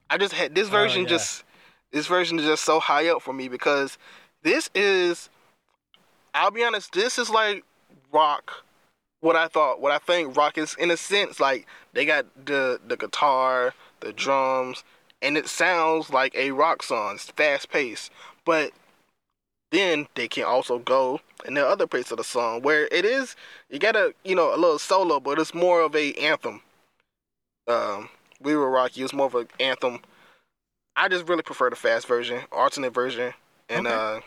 [0.09, 1.09] I just had this version yeah.
[1.09, 1.43] just
[1.91, 3.97] this version is just so high up for me because
[4.43, 5.29] this is
[6.33, 7.63] I'll be honest, this is like
[8.11, 8.63] rock
[9.21, 12.79] what I thought, what I think rock is in a sense like they got the
[12.85, 14.83] the guitar, the drums,
[15.21, 17.15] and it sounds like a rock song.
[17.15, 18.11] It's fast paced,
[18.45, 18.71] but
[19.71, 23.35] then they can also go in the other parts of the song where it is
[23.69, 26.61] you got a you know a little solo, but it's more of a anthem.
[27.67, 28.09] Um,
[28.41, 29.03] we were rocky.
[29.03, 29.99] It's more of an anthem.
[30.95, 33.33] I just really prefer the fast version, alternate version,
[33.69, 33.95] and Okay.
[33.95, 34.21] uh,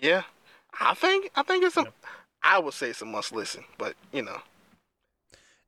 [0.00, 0.22] yeah,
[0.80, 1.86] I think I think it's a.
[2.42, 4.40] I would say it's a must listen, but you know,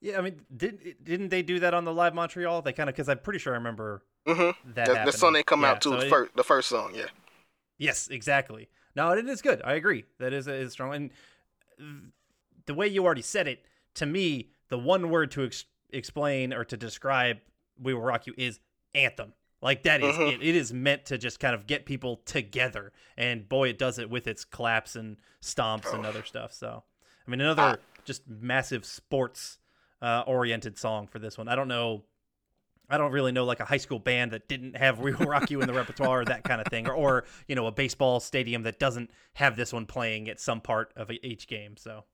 [0.00, 2.62] Yeah, I mean, did didn't they do that on the live Montreal?
[2.62, 5.04] They kind of because I'm pretty sure I remember hmm that.
[5.04, 7.06] the, the song they come Yeah, out to so the first the first song, yeah.
[7.78, 8.68] Yes, exactly.
[8.94, 9.62] No, it is good.
[9.64, 10.04] I agree.
[10.18, 10.94] That is is strong.
[10.94, 12.12] And
[12.66, 13.64] the way you already said it,
[13.94, 17.38] to me, the one word to ex- explain or to describe
[17.80, 18.60] "We Will Rock You" is
[18.94, 19.34] anthem.
[19.60, 20.34] Like that is Mhm.
[20.34, 20.42] it.
[20.42, 24.08] It is meant to just kind of get people together, and boy, it does it
[24.08, 26.52] with its claps and stomps and other stuff.
[26.52, 26.84] So,
[27.26, 29.58] I mean, another just massive sports
[30.00, 31.48] uh, oriented song for this one.
[31.48, 32.04] I don't know
[32.90, 35.50] I don't really know like a high school band that didn't have "We Will Rock
[35.50, 38.20] You" in the repertoire or that kind of thing, or, or you know a baseball
[38.20, 41.76] stadium that doesn't have this one playing at some part of each game.
[41.76, 42.04] So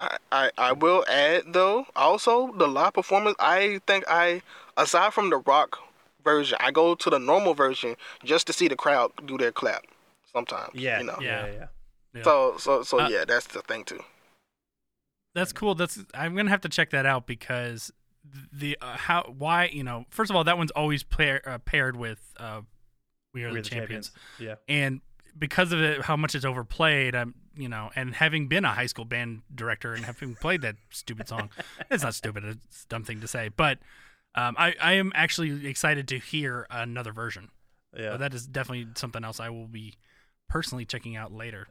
[0.00, 3.36] I, I, I will add though, also the live performance.
[3.38, 4.42] I think I,
[4.76, 5.78] aside from the rock
[6.24, 9.84] version, I go to the normal version just to see the crowd do their clap.
[10.32, 11.18] Sometimes, yeah, you know.
[11.20, 11.52] yeah, Yeah.
[11.52, 11.66] yeah.
[12.12, 12.22] Yeah.
[12.24, 14.00] So so so Uh, yeah, that's the thing too.
[15.34, 15.74] That's cool.
[15.74, 17.92] That's I'm gonna have to check that out because
[18.52, 21.96] the uh, how why you know first of all that one's always pair, uh, paired
[21.96, 22.62] with uh,
[23.32, 24.10] we are We're the, champions.
[24.38, 25.00] Yeah, and
[25.38, 28.86] because of it, how much it's overplayed, I'm you know, and having been a high
[28.86, 31.50] school band director and having played that stupid song,
[31.90, 33.78] it's not stupid, it's a dumb thing to say, but
[34.34, 37.50] um, I I am actually excited to hear another version.
[37.96, 38.12] yeah.
[38.12, 39.94] So that is definitely something else I will be
[40.48, 41.68] personally checking out later.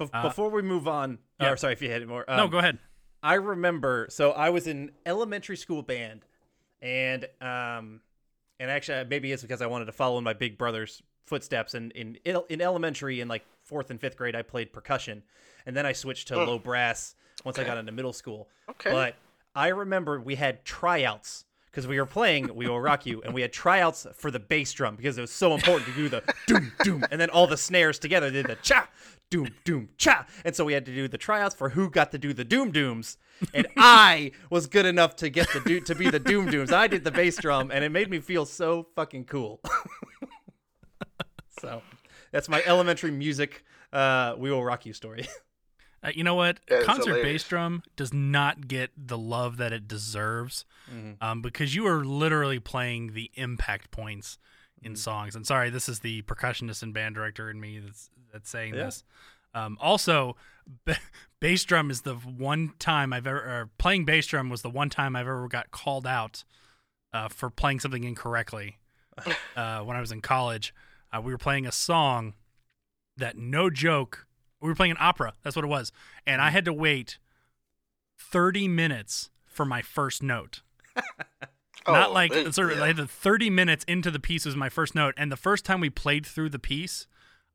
[0.00, 1.50] Bef- uh, Before we move on, yeah.
[1.50, 2.24] or sorry if you had more.
[2.28, 2.78] no, um, go ahead.
[3.22, 4.08] I remember.
[4.10, 6.24] So I was in elementary school band,
[6.82, 8.00] and um,
[8.58, 11.74] and actually maybe it's because I wanted to follow in my big brother's footsteps.
[11.74, 12.18] And in
[12.48, 15.22] in elementary, in like fourth and fifth grade, I played percussion,
[15.64, 17.14] and then I switched to low brass
[17.44, 18.48] once I got into middle school.
[18.68, 18.90] Okay.
[18.90, 19.14] But
[19.54, 23.42] I remember we had tryouts because we were playing We Will Rock You, and we
[23.42, 26.72] had tryouts for the bass drum because it was so important to do the doom
[26.84, 28.88] doom, and then all the snares together did the cha
[29.28, 32.18] doom doom cha, and so we had to do the tryouts for who got to
[32.18, 33.18] do the doom dooms,
[33.52, 36.70] and I was good enough to get the do- to be the doom dooms.
[36.70, 39.60] I did the bass drum, and it made me feel so fucking cool.
[41.58, 41.82] so
[42.30, 43.64] that's my elementary music.
[43.92, 45.26] Uh, we will rock you story.
[46.04, 46.60] Uh, you know what?
[46.68, 47.42] Is Concert hilarious.
[47.44, 51.12] bass drum does not get the love that it deserves Mm-hmm.
[51.24, 54.36] um, because you are literally playing the impact points
[54.82, 54.96] in Mm-hmm.
[54.96, 55.34] songs.
[55.34, 58.84] And sorry, this is the percussionist and band director in me that's that's saying Yeah.
[58.84, 59.02] this.
[59.54, 60.36] Um, also,
[60.84, 60.92] b-
[61.40, 64.90] bass drum is the one time I've ever or playing bass drum was the one
[64.90, 66.44] time I've ever got called out
[67.14, 68.76] uh, for playing something incorrectly.
[69.56, 70.74] uh, when I was in college,
[71.16, 72.34] uh, we were playing a song
[73.16, 74.26] that no joke
[74.64, 75.34] we were playing an opera.
[75.42, 75.92] That's what it was.
[76.26, 76.54] And i mm-hmm.
[76.54, 77.18] had to wait
[78.18, 80.62] 30 minutes for my first note.
[81.86, 82.92] Oh, Not Oh, like sort of yeah.
[82.94, 85.12] The 30 minutes into the piece was my first note.
[85.18, 87.06] And the first time we played through the piece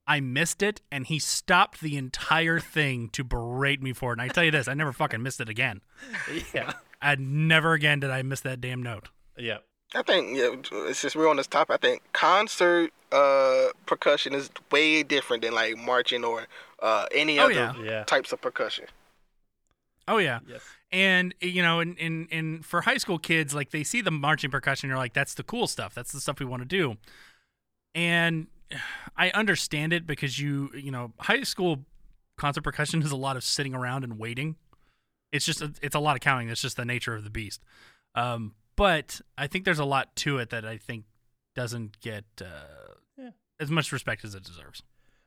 [0.06, 4.20] i missed it and he stopped the entire thing to berate me for it.
[4.20, 5.82] And i tell you this i never fucking missed it again.
[6.54, 9.10] Yeah, i never again did i miss that damn note.
[9.36, 9.60] Yeah.
[9.96, 10.56] I think yeah,
[10.88, 11.74] it's just we're on this topic.
[11.74, 16.46] I think concert uh, percussion is way different than like marching or
[16.82, 17.74] uh, any Oh, other yeah.
[17.84, 18.04] Yeah.
[18.04, 18.86] types of percussion.
[20.08, 20.62] oh yeah Yes.
[20.92, 24.50] And you know, in, in in for high school kids, like they see the marching
[24.50, 25.94] percussion, they're like, "That's the cool stuff.
[25.94, 26.98] That's the stuff we want to do."
[27.94, 28.48] And
[29.16, 31.86] I understand it because you you know, high school
[32.38, 34.56] concert percussion is a lot of sitting around and waiting.
[35.32, 36.50] It's just a, it's a lot of counting.
[36.50, 37.62] It's just the nature of the beast.
[38.16, 41.06] Um, but I think there's a lot to it that I think
[41.56, 42.46] doesn't get uh,
[43.18, 43.30] Yeah.
[43.60, 44.82] as much respect as it deserves.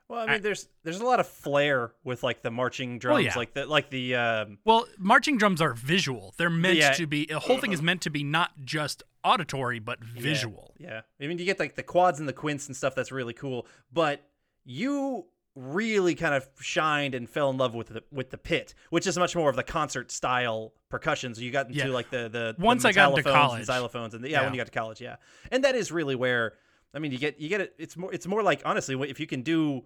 [0.08, 3.34] Well, I mean, there's there's a lot of flair with like the marching drums, yeah.
[3.36, 6.34] like the like the um, Well, marching drums are visual.
[6.36, 6.92] They're meant Yeah.
[6.92, 7.26] to be.
[7.26, 10.74] The whole thing is meant to be not just auditory, but visual.
[10.78, 11.02] Yeah.
[11.20, 13.66] I mean, you get like the quads and the quints and stuff that's really cool,
[13.92, 14.20] but
[14.64, 19.06] you really kind of shined and fell in love with the with the pit, which
[19.06, 21.34] is much more of the concert style percussion.
[21.34, 21.86] So you got into Yeah.
[21.92, 23.60] like the the the Once I got into college.
[23.60, 25.16] and xylophones, and the, yeah, when you got to college, yeah,
[25.50, 26.54] and that is really where
[26.94, 27.74] I mean you get you get it.
[27.78, 29.82] It's more it's more like honestly, if you can do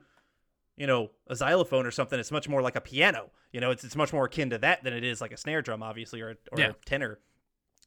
[0.77, 3.31] you know a xylophone or something, it's much more like a piano.
[3.53, 5.63] You know, it's it's much more akin to that than it is like a snare
[5.63, 6.71] drum, obviously, or or Yeah.
[6.71, 7.19] a tenor.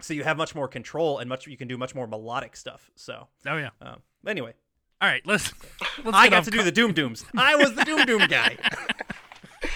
[0.01, 2.89] So you have much more control and much you can do much more melodic stuff.
[2.95, 3.69] So Oh yeah.
[3.81, 4.53] um, anyway,
[5.01, 5.53] All right, let's.
[6.03, 7.25] let's I get got off to do the Doom Dooms.
[7.37, 8.57] I was the Doom Doom guy.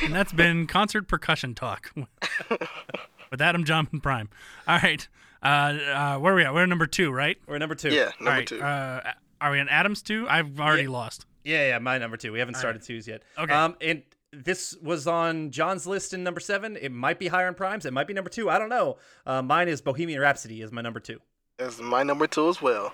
[0.01, 1.91] And that's been concert percussion talk
[3.31, 4.29] with Adam John Prime.
[4.67, 5.05] All right.
[5.41, 6.53] Uh, uh, where are we at?
[6.53, 7.37] We're at number two, right?
[7.47, 7.89] We're number two.
[7.89, 8.47] Yeah, number right.
[8.47, 8.61] two.
[8.61, 9.11] Uh,
[9.41, 10.25] are we on Adams two?
[10.29, 10.89] I've already Yeah.
[10.89, 11.25] lost.
[11.43, 12.31] Yeah, yeah, my number two.
[12.31, 13.23] We haven't started twos yet.
[13.37, 13.53] Okay.
[13.53, 16.77] Um, and this was on John's list in number seven.
[16.77, 17.85] It might be higher in Primes.
[17.85, 18.49] It might be number two.
[18.49, 18.97] I don't know.
[19.25, 21.19] Uh, mine is Bohemian Rhapsody is my number two.
[21.57, 22.93] That's my number two as well.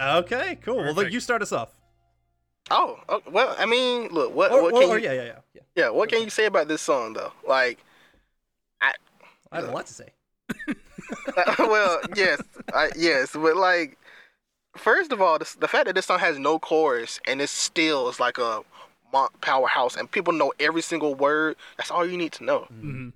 [0.00, 0.76] Okay, cool.
[0.76, 1.70] Well, look, you start us off.
[2.70, 5.22] Oh, oh, well, I mean, look, what, Or, what or- can or- you, yeah, yeah,
[5.24, 5.62] yeah, yeah.
[5.74, 7.32] yeah, what can you say about this song though?
[7.46, 7.78] Like,
[8.80, 8.92] I
[9.50, 10.08] I have a lot to say.
[11.58, 12.42] well, yes,
[12.74, 13.96] I, yes, but like,
[14.76, 18.08] first of all, this, the fact that this song has no chorus and it still
[18.10, 18.60] is like a
[19.12, 21.56] mo- powerhouse, and people know every single word.
[21.78, 22.66] That's all you need to know.
[22.72, 23.12] Mhm.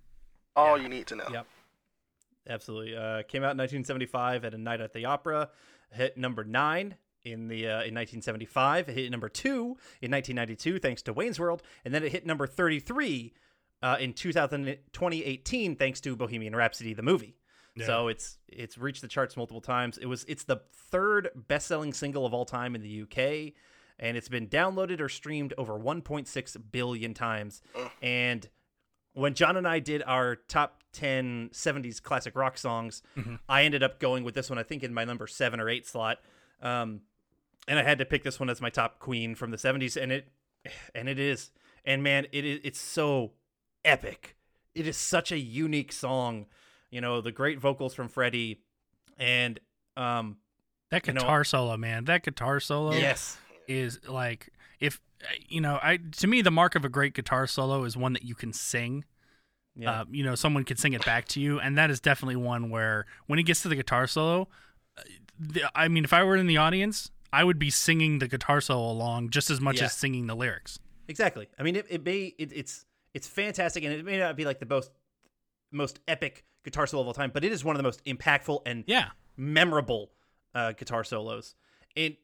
[0.57, 1.29] All you need to know.
[1.31, 1.47] Yep.
[2.49, 2.97] Absolutely.
[2.97, 5.49] Uh, came out in 1975 at a night at the opera.
[5.93, 8.89] Hit number nine in the uh, in 1975.
[8.89, 12.47] It hit number two in 1992, thanks to Wayne's World, and then it hit number
[12.47, 13.33] 33
[13.83, 17.37] uh, in 2000, 2018, thanks to Bohemian Rhapsody, the movie.
[17.87, 19.97] So it's it's reached the charts multiple times.
[19.97, 23.55] It was it's the third best-selling single of all time in the UK,
[23.99, 27.63] and it's been downloaded or streamed over 1.6 billion times.
[28.03, 28.47] And
[29.15, 33.03] when John and I did our top 10 70s classic rock songs,
[33.49, 35.87] I ended up going with this one, I think, in my number seven or eight
[35.87, 36.19] slot.
[36.61, 37.01] Um,
[37.69, 40.13] and I had to pick this one as my top queen from the 70s, and
[40.13, 40.29] it
[40.95, 41.51] and it is.
[41.85, 43.33] And man, it is it's so
[43.85, 44.37] epic.
[44.75, 46.47] It is such a unique song.
[46.91, 48.61] You know, the great vocals from Freddie
[49.19, 49.59] and
[49.97, 50.37] um
[50.91, 52.05] That You know- guitar solo, man.
[52.05, 53.39] That guitar solo yes.
[53.69, 54.51] is like
[54.81, 55.01] if
[55.49, 58.25] you know, I to me the mark of a great guitar solo is one that
[58.25, 59.05] you can sing.
[59.75, 60.01] Yeah.
[60.01, 62.69] Uh, you know, someone could sing it back to you, and that is definitely one
[62.69, 64.49] where when he gets to the guitar solo,
[64.99, 65.03] uh,
[65.39, 68.61] the, I mean, if I were in the audience, I would be singing the guitar
[68.61, 69.87] solo along just as much Yeah.
[69.87, 70.79] as singing the lyrics.
[71.09, 71.49] Exactly.
[71.59, 74.59] I mean, it, it may it, it's it's fantastic, and it may not be like
[74.61, 74.91] the most
[75.71, 78.61] most epic guitar solo of all time, but it is one of the most impactful
[78.67, 79.09] and Yeah,
[79.39, 80.11] memorable
[80.55, 81.55] uh, guitar solos.
[81.97, 82.17] And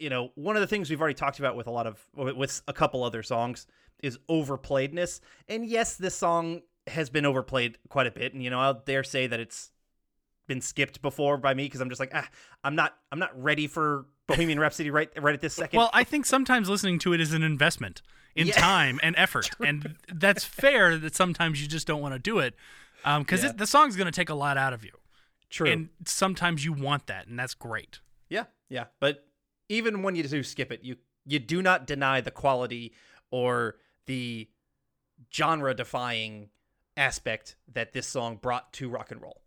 [0.00, 2.62] you know, one of the things we've already talked about with a lot of with
[2.66, 3.66] a couple other songs
[4.02, 5.20] is overplayedness.
[5.48, 9.04] And yes, this song has been overplayed quite a bit, and you know, I'll dare
[9.04, 9.70] say that it's
[10.46, 12.28] been skipped before by me because I'm just like, ah,
[12.64, 15.76] I'm not I'm not ready for Bohemian Rhapsody right right at this second.
[15.78, 18.02] Well, I think sometimes listening to it is an investment
[18.34, 18.54] in Yeah.
[18.54, 20.96] time and effort, and that's fair.
[20.98, 22.54] That sometimes you just don't want to do it
[23.18, 23.52] because Yeah.
[23.52, 24.92] the song's going to take a lot out of you,
[25.50, 25.70] true.
[25.70, 28.00] and sometimes you want that, and that's great.
[28.28, 28.84] Yeah, yeah.
[29.00, 29.26] But
[29.70, 32.92] even when you do skip it, you you do not deny the quality
[33.30, 34.48] or the
[35.32, 36.50] genre defying
[36.96, 39.40] aspect that this song brought to rock and roll.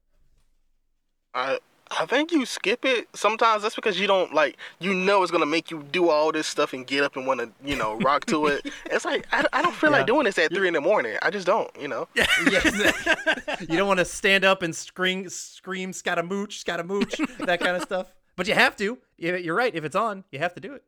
[1.33, 1.59] I
[1.91, 3.63] I think you skip it sometimes.
[3.63, 6.73] That's because you don't like you know it's gonna make you do all this stuff
[6.73, 8.65] and get up and want to you know rock to it.
[8.85, 9.97] It's like I, I don't feel Yeah.
[9.97, 11.17] like doing this at three in the morning.
[11.21, 11.69] I just don't.
[11.79, 12.07] You know.
[12.15, 12.65] Yes.
[13.61, 18.07] you don't want to stand up and scream scream scaramouche, scaramouche, that kind of stuff.
[18.35, 18.97] But you have to.
[19.17, 19.73] You- You're right.
[19.73, 20.83] If it's on, you have to do it.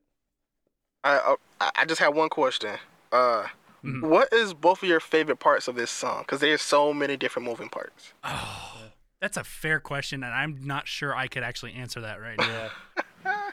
[1.04, 2.76] I I, I just have one question.
[3.12, 3.48] Uh,
[3.84, 4.10] Mm-hmm.
[4.10, 6.24] what is both of your favorite parts of this song?
[6.24, 8.14] Because there's so many different moving parts.
[9.22, 12.70] That's a fair question, and I'm not sure I could actually answer that right now.
[13.24, 13.52] Yeah.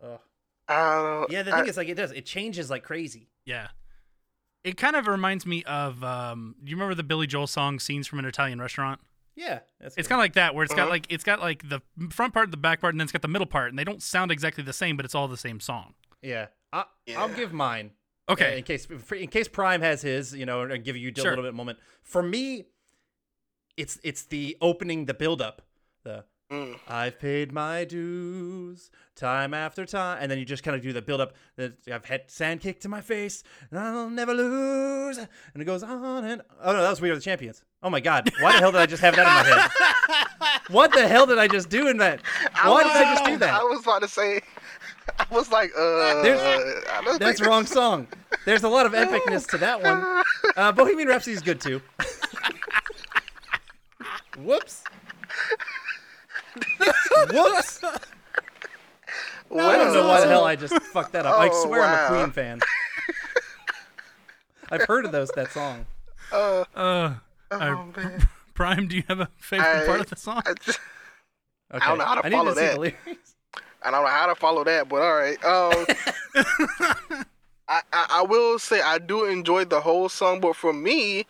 [0.04, 0.20] Ugh.
[0.68, 1.42] Uh, Yeah.
[1.42, 2.12] The I- thing is, like, it does.
[2.12, 3.26] It changes like crazy.
[3.44, 3.68] Yeah,
[4.62, 6.04] It kind of reminds me of.
[6.04, 9.00] Um, do you remember the Billy Joel song "Scenes from an Italian Restaurant"?
[9.36, 10.14] Yeah, that's It's good.
[10.14, 10.90] kind of like that, where it's got Uh-huh.
[10.90, 11.80] like it's got like the
[12.10, 14.02] front part, the back part, and then it's got the middle part, and they don't
[14.02, 15.94] sound exactly the same, but it's all the same song.
[16.22, 16.46] yeah.
[16.72, 16.84] I,
[17.16, 17.36] I'll Yeah.
[17.36, 17.92] give mine.
[18.28, 18.54] Okay.
[18.54, 21.30] uh, in case in case Prime has his, you know, and give you a Sure.
[21.30, 21.78] little bit moment.
[22.02, 22.66] For me,
[23.76, 25.62] it's it's the opening, the build up,
[26.02, 26.78] the Mm.
[26.86, 31.02] I've paid my dues time after time, and then you just kind of do the
[31.02, 31.34] build up.
[31.56, 35.18] That I've had sand kicked to my face, and I'll never lose.
[35.18, 37.62] And it goes on and oh no, that was We Are the Champions.
[37.82, 39.70] Oh my God, why the hell did I just have that in my head?
[40.68, 42.20] What the hell did I just do in that?
[42.64, 43.60] Why did I just do that?
[43.60, 44.40] I was about to say.
[45.18, 48.08] I was like, uh, That's wrong song.
[48.44, 50.22] There's a lot of epicness to that one.
[50.56, 51.82] Uh, Bohemian Rhapsody is good too.
[54.38, 54.82] Whoops.
[57.32, 57.80] Whoops.
[57.84, 57.98] I
[59.50, 61.38] don't know why the hell I just fucked that up.
[61.38, 62.08] I Oh, swear I'm a.
[62.18, 62.60] Queen fan.
[64.70, 65.86] I've heard of those that song.
[66.32, 67.14] Uh, Uh,
[67.52, 68.28] oh, uh, man.
[68.54, 70.42] Prime, do you have a favorite I- part of the song?
[70.46, 70.80] I, just,
[71.72, 71.84] Okay.
[71.86, 72.78] don't know how to I follow to that.
[73.82, 75.44] I don't know how to follow that, but all right.
[75.44, 75.86] Um,
[77.68, 81.26] I, I I will say I do enjoy the whole song, but for me,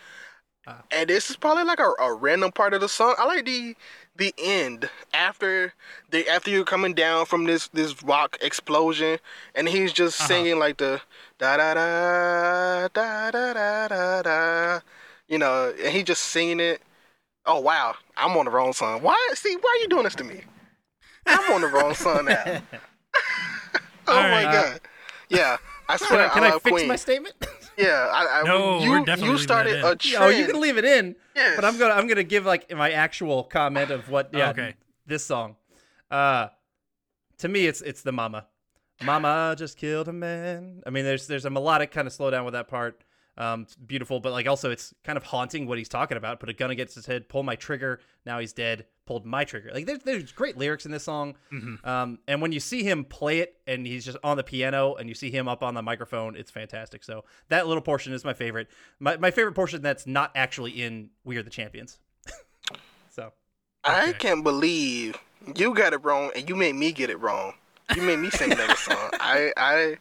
[0.66, 0.82] Ah.
[0.90, 3.14] and this is probably like a, a random part of the song.
[3.18, 3.74] I like the
[4.18, 5.74] the end after
[6.10, 9.18] the after you're coming down from this this rock explosion,
[9.54, 10.26] and he's just Uh-huh.
[10.26, 11.00] singing like the
[11.38, 14.80] da da da da da da da da,
[15.28, 16.82] you know, and he just singing it.
[17.46, 19.02] Oh wow, I'm on the wrong song.
[19.02, 19.16] Why?
[19.34, 20.42] See, why are you doing this to me?
[21.26, 22.44] I'm on the wrong song now.
[24.08, 24.46] oh All my right.
[24.46, 24.80] god.
[25.28, 25.56] Yeah,
[25.88, 26.88] I Can swear I, can I I fix Queen.
[26.88, 27.34] my statement?
[27.78, 29.98] Yeah, I, I, No, you, we're definitely you leaving started that a in.
[29.98, 30.24] trend.
[30.24, 31.16] oh, you can leave it in.
[31.34, 31.56] Yes.
[31.56, 34.74] But I'm gonna I'm gonna give like my actual comment of what yeah Okay.
[35.06, 35.56] this song.
[36.10, 36.48] Uh
[37.38, 38.46] to me it's it's the mama.
[39.02, 40.82] Mama just killed a man.
[40.86, 43.02] I mean there's there's a melodic kind of slowdown with that part.
[43.38, 46.40] Um it's beautiful, but like also it's kind of haunting what he's talking about.
[46.40, 49.70] Put a gun against his head, pull my trigger, now he's dead, pulled my trigger.
[49.74, 51.34] Like there's there's great lyrics in this song.
[51.52, 51.86] Mhm.
[51.86, 55.08] Um and when you see him play it and he's just on the piano and
[55.08, 57.04] you see him up on the microphone, it's fantastic.
[57.04, 58.68] So that little portion is my favorite.
[59.00, 61.98] My my favorite portion that's not actually in We Are the Champions.
[63.10, 63.32] so
[63.84, 65.16] I can't believe
[65.54, 67.54] you got it wrong and you made me get it wrong.
[67.94, 68.96] You made me sing another song.
[69.20, 69.96] I I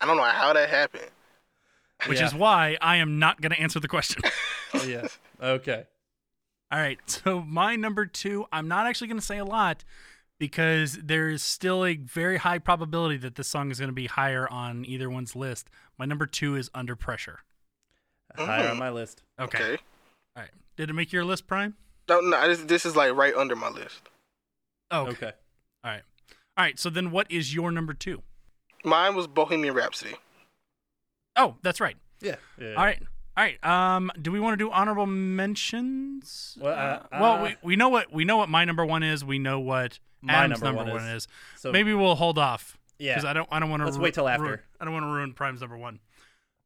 [0.00, 1.10] I don't know how that happened.
[2.06, 2.26] Which Yeah.
[2.26, 4.22] is why I am not going to answer the question.
[4.74, 5.06] Oh yeah.
[5.40, 5.84] Okay.
[6.70, 6.98] All right.
[7.06, 9.84] So my number two, I'm not actually going to say a lot
[10.38, 14.06] because there is still a very high probability that this song is going to be
[14.06, 15.70] higher on either one's list.
[15.98, 17.40] My number two is Under Pressure.
[18.36, 18.80] Higher on mm.
[18.80, 19.22] my list.
[19.40, 19.58] Okay.
[19.58, 19.82] Okay.
[20.36, 20.50] All right.
[20.76, 21.74] Did it make your list, Prime?
[22.08, 24.02] No, no, this, this is like right under my list.
[24.90, 25.10] Oh, okay.
[25.10, 25.32] Okay.
[25.84, 26.02] All right.
[26.56, 26.78] All right.
[26.78, 28.22] So then what is your number two?
[28.84, 30.16] Mine was Bohemian Rhapsody.
[31.36, 31.96] Oh, that's right.
[32.20, 32.36] Yeah.
[32.60, 32.74] yeah.
[32.74, 33.00] All right.
[33.36, 33.64] All right.
[33.64, 36.56] Um, do we want to do honorable mentions?
[36.60, 39.24] Well, uh, well, uh, we, we know what we know what my number one is.
[39.24, 41.24] We know what My Adam's number number, one one is.
[41.24, 41.28] is.
[41.56, 42.78] So Maybe we'll hold off.
[42.98, 43.12] Yeah.
[43.14, 43.84] Because I don't I don't want to.
[43.84, 44.62] Let's wait till after.
[44.80, 46.00] I don't want to ruin Prime's number one.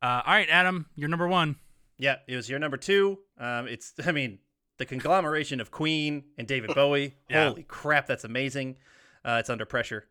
[0.02, 1.56] Uh, all right, Adam, you're number one.
[1.98, 3.18] Yeah, it was your number two.
[3.38, 4.38] Um, it's I mean
[4.78, 7.16] the conglomeration of Queen and David Bowie.
[7.28, 7.48] Yeah.
[7.48, 8.76] Holy crap, that's amazing.
[9.24, 10.06] Uh, it's under pressure.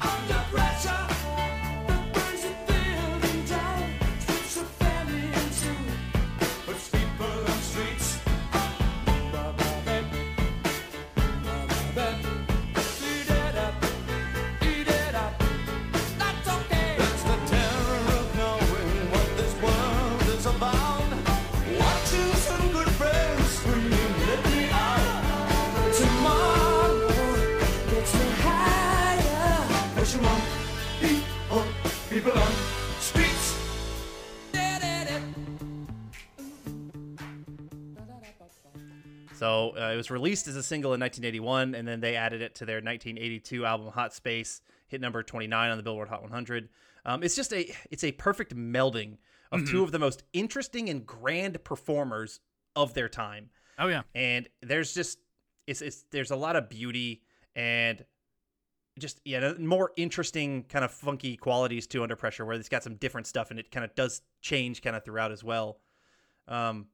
[0.00, 0.99] Under pressure,
[39.40, 42.56] So uh, it was released as a single in 1981, and then they added it
[42.56, 46.68] to their 1982 album Hot Space, hit number 29 on the Billboard Hot 100.
[47.06, 49.16] Um, it's just a it's a perfect melding
[49.50, 52.40] of two of the most interesting and grand performers
[52.76, 53.48] of their time.
[53.78, 54.02] Oh yeah.
[54.14, 55.18] and there's just
[55.66, 57.22] it's, it's there's a lot of beauty
[57.56, 58.04] and
[58.98, 62.96] just yeah more interesting kind of funky qualities to under pressure where it's got some
[62.96, 65.78] different stuff and it kind of does change kind of throughout as well
[66.46, 66.88] um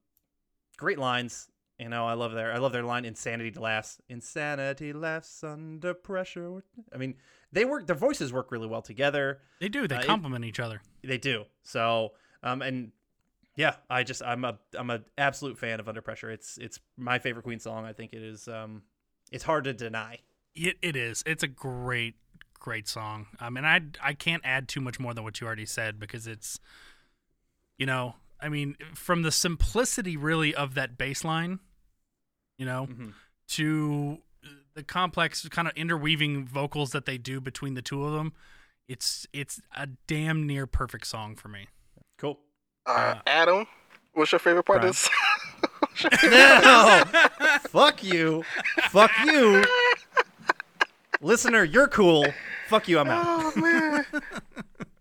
[0.77, 1.48] great lines
[1.78, 6.62] you know i love their i love their line insanity laughs insanity laughs under pressure
[6.93, 7.15] i mean
[7.53, 9.86] they work their voices work really well together They do.
[9.89, 10.81] They Uh, complement each other.
[11.03, 11.44] they do.
[11.62, 12.12] So,
[12.43, 12.93] um, and
[13.55, 16.31] yeah, I just I'm a I'm a absolute fan of Under Pressure.
[16.31, 17.86] It's it's my favorite Queen song.
[17.86, 18.48] I think it is.
[18.48, 18.82] Um,
[19.32, 20.19] it's hard to deny.
[20.55, 21.23] It, it is.
[21.24, 22.16] It's a great,
[22.59, 23.28] great song.
[23.40, 26.27] I mean, I I can't add too much more than what you already said because
[26.27, 26.59] it's
[27.78, 31.61] You know, I mean, from the simplicity really of that bass line,
[32.58, 33.12] you know, Mhm.
[33.48, 34.18] to
[34.74, 38.32] the complex kind of interweaving vocals that they do between the two of them,
[38.88, 41.68] it's it's a damn near perfect song for me.
[42.18, 42.38] Cool.
[42.86, 43.66] Uh, Adam,
[44.12, 44.90] what's your favorite part Brian.
[44.90, 45.10] of this?
[46.22, 47.04] No,
[47.70, 48.44] fuck you,
[48.90, 49.64] fuck you,
[51.22, 51.64] listener.
[51.64, 52.26] You're cool.
[52.68, 52.98] Fuck you.
[52.98, 53.24] I'm out.
[53.26, 54.06] oh man.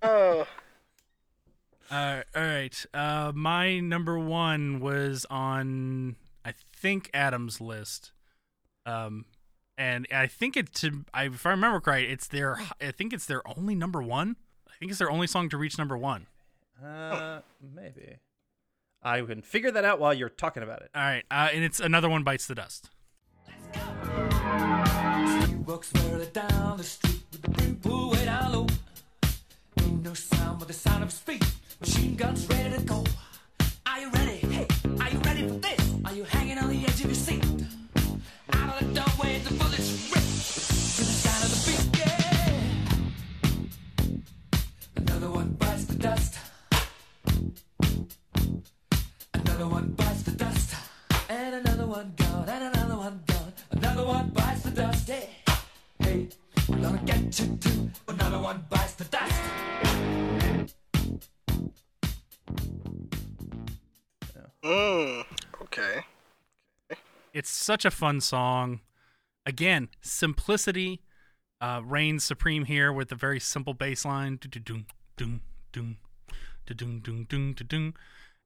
[0.02, 0.48] Oh.
[1.91, 2.86] Uh, all right.
[2.94, 6.25] Uh, my number one was on, I
[6.86, 8.12] think, Adam's list.
[8.86, 9.26] Um,
[9.76, 13.26] and I think it to, I, if I remember right, it's their, I think it's
[13.26, 14.36] their only number one.
[14.68, 16.28] I think it's their only song to reach number one.
[16.84, 17.40] Uh,
[17.74, 18.18] maybe.
[19.02, 20.91] I can figure that out while you're talking about it.
[20.94, 21.24] All right.
[21.32, 22.91] Uh, and it's another one bites the dust.
[23.74, 23.80] He
[25.66, 28.68] walks further down the street with the brim pulled way down low.
[29.82, 31.40] Ain't no sound but the sound of his.
[31.82, 33.03] Machine guns ready to go.
[33.88, 34.35] Are you ready?
[49.66, 50.76] Another one bites the dust.
[51.28, 52.48] And another one gone.
[52.48, 53.54] And another one gone.
[53.72, 55.10] Another one bites the dust.
[55.10, 55.30] Hey,
[55.98, 56.28] hey,
[56.70, 57.90] we're gonna get you too.
[58.08, 59.42] Another one bites the dust.
[64.64, 65.26] Mm,
[65.64, 66.06] okay.
[67.34, 68.82] It's such a fun song.
[69.48, 71.02] Again, simplicity
[71.60, 74.38] uh, reigns supreme here with a very simple bass line.
[74.40, 74.86] Do-do-doom,
[75.18, 75.98] doom, doom,
[76.68, 77.96] do-doom, doom, doom, do-doom.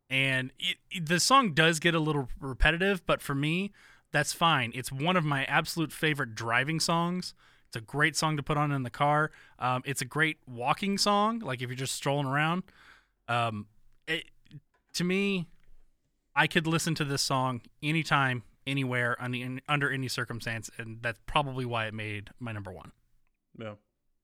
[0.10, 3.72] And it, it- the song does get a little repetitive, but for me,
[4.12, 4.72] that's fine.
[4.74, 7.34] It's one of my absolute favorite driving songs.
[7.68, 9.30] It's a great song to put on in the car.
[9.60, 12.64] Um, it's a great walking song, like if you're just strolling around.
[13.28, 13.68] Um,
[14.08, 14.24] it,
[14.94, 15.48] to me,
[16.36, 21.66] I could listen to this song anytime, anywhere, under, under any circumstance, and that's probably
[21.66, 22.92] why it made my number one.
[23.60, 23.74] Yeah.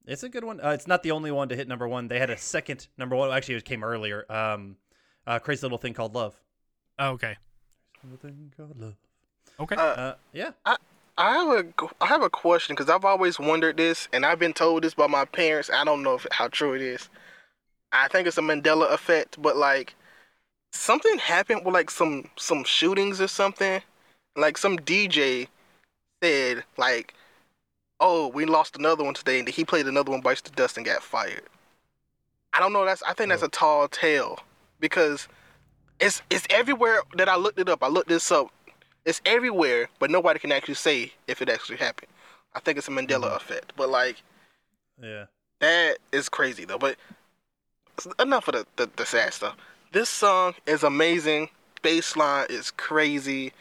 [0.07, 0.59] It's a good one.
[0.59, 2.07] Uh, it's not the only one to hit number one.
[2.07, 3.31] They had a second number one.
[3.31, 4.25] Actually, it came earlier.
[4.31, 4.77] Um,
[5.27, 6.35] uh, crazy little thing called love.
[6.99, 7.37] Oh, okay.
[8.03, 8.95] Little thing called love.
[9.59, 9.75] Okay.
[9.75, 10.51] Uh, Uh, yeah.
[11.17, 14.53] I have a I have a question because I've always wondered this, and I've been
[14.53, 15.69] told this by my parents.
[15.69, 17.09] I don't know if, how true it is.
[17.91, 19.95] I think it's a Mandela effect, but like
[20.73, 23.81] something happened with like some some shootings or something.
[24.35, 25.47] Like some DJ
[26.21, 27.13] said like,
[28.01, 30.85] "Oh, we lost another one today," and he played another one bites the dust and
[30.85, 31.43] got fired.
[32.51, 32.83] I don't know.
[32.83, 34.39] That's I think that's a tall tale
[34.79, 35.27] because
[35.99, 37.83] it's it's everywhere that I looked it up.
[37.83, 38.51] I looked this up
[39.05, 42.09] it's everywhere, but nobody can actually say if it actually happened.
[42.53, 43.35] I think it's a Mandela mm-hmm.
[43.35, 44.17] effect, but like
[45.01, 45.25] Yeah.
[45.59, 46.79] that is crazy though.
[46.79, 46.97] But
[48.19, 49.55] enough of the, the, the sad stuff.
[49.91, 51.49] This song is amazing.
[51.81, 53.53] Bass line is crazy,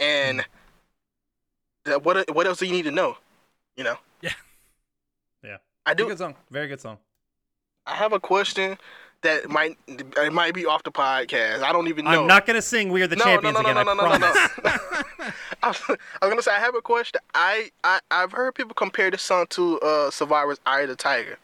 [0.00, 1.90] and mm-hmm.
[1.90, 3.16] that what what else do you need to know?
[3.76, 3.96] You know.
[4.20, 4.32] Yeah.
[5.42, 5.56] Yeah.
[5.86, 6.06] I do.
[6.06, 6.34] good song.
[6.50, 6.98] Very good song.
[7.86, 8.76] I have a question
[9.22, 11.62] that might it might be off the podcast.
[11.62, 12.22] I don't even know.
[12.22, 13.86] I'm not gonna sing "We Are the no, Champions" no, no, again.
[13.86, 14.50] no, no, I no, no, promise.
[14.64, 15.30] no, no.
[15.62, 15.98] I was
[16.30, 17.20] gonna say I have a question.
[17.34, 21.38] I, I I've heard people compare this song to uh Survivor's "Eye of the Tiger."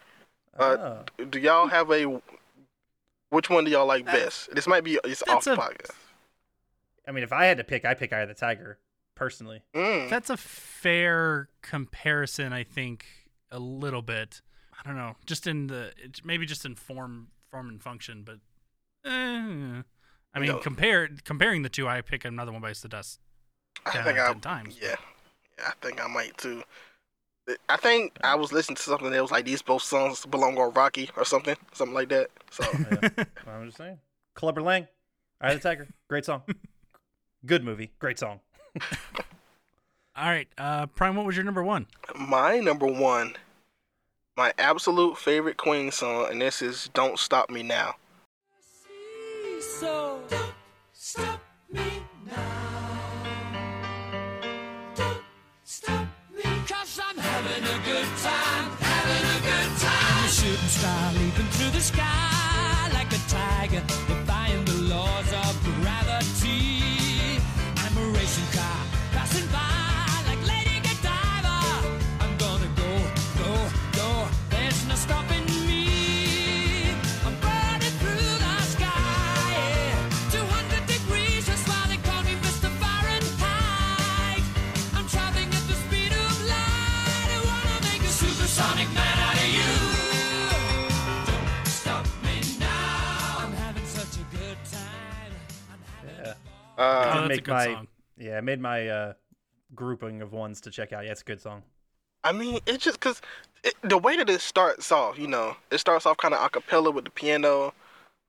[0.58, 0.76] Uh,
[1.18, 1.24] Oh.
[1.24, 2.20] Do y'all have a?
[3.30, 4.54] Which one do y'all like best?
[4.54, 5.90] This might be it's off that's the a- podcast.
[7.08, 8.78] I mean, if I had to pick, I pick "Eye of the Tiger"
[9.14, 9.62] personally.
[9.74, 10.08] Mm.
[10.08, 13.04] That's a fair comparison, I think,
[13.50, 14.40] a little bit.
[14.78, 15.92] I don't know, just in the
[16.24, 18.36] maybe just in form, form and function, but
[19.04, 19.82] eh,
[20.34, 20.58] I mean, No.
[20.58, 23.20] compare comparing the two, I pick another one bites the dust.
[23.84, 24.78] I 10 think I times.
[24.80, 24.96] yeah,
[25.58, 26.62] yeah, I think I might too.
[27.68, 30.72] I think I was listening to something that was like these both songs belong on
[30.72, 32.28] Rocky or something, something like that.
[32.50, 33.24] So Yeah.
[33.46, 33.98] I'm just saying.
[34.34, 34.88] Clubber Lang,
[35.40, 36.42] "Eye of the Tiger," great song.
[37.46, 38.40] Good movie, great song.
[40.16, 41.86] All right, uh, Prime, what was your number one?
[42.18, 43.36] my number one,
[44.36, 47.96] my absolute favorite Queen song, and this is "Don't Stop Me Now."
[60.28, 62.25] Shooting star leaping through the sky
[96.76, 97.88] Uh, that's a make good my song.
[98.18, 99.12] yeah, I made my uh,
[99.74, 101.04] grouping of ones to check out.
[101.04, 101.62] Yeah, it's a good song.
[102.24, 103.20] I mean, it's just because
[103.64, 106.48] it, the way that it starts off, you know, it starts off kind of a
[106.48, 107.72] cappella with the piano.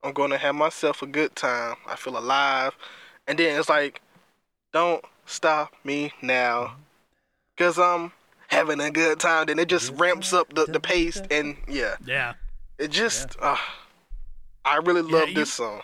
[0.03, 1.75] I'm going to have myself a good time.
[1.87, 2.75] I feel alive.
[3.27, 4.01] And then it's like,
[4.71, 6.75] don't stop me now.
[7.55, 8.11] Because I'm
[8.47, 9.47] having a good time.
[9.47, 11.19] Then it just ramps up the, the pace.
[11.31, 12.35] And yeah, Yeah.
[12.77, 13.57] it just, uh,
[14.63, 15.81] I really love you- this song.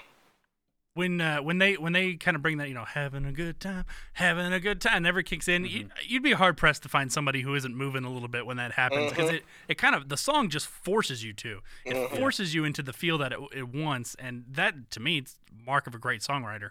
[0.95, 3.59] When uh, when they when they kind of bring that you know having a good
[3.59, 5.77] time having a good time never kicks in Mm-hmm.
[5.77, 8.57] you, you'd be hard pressed to find somebody who isn't moving a little bit when
[8.57, 9.35] that happens because Mm-hmm.
[9.37, 12.93] it, it kind of the song just forces you to it forces you into the
[12.93, 16.69] feel that it, it wants and that to me it's mark of a great songwriter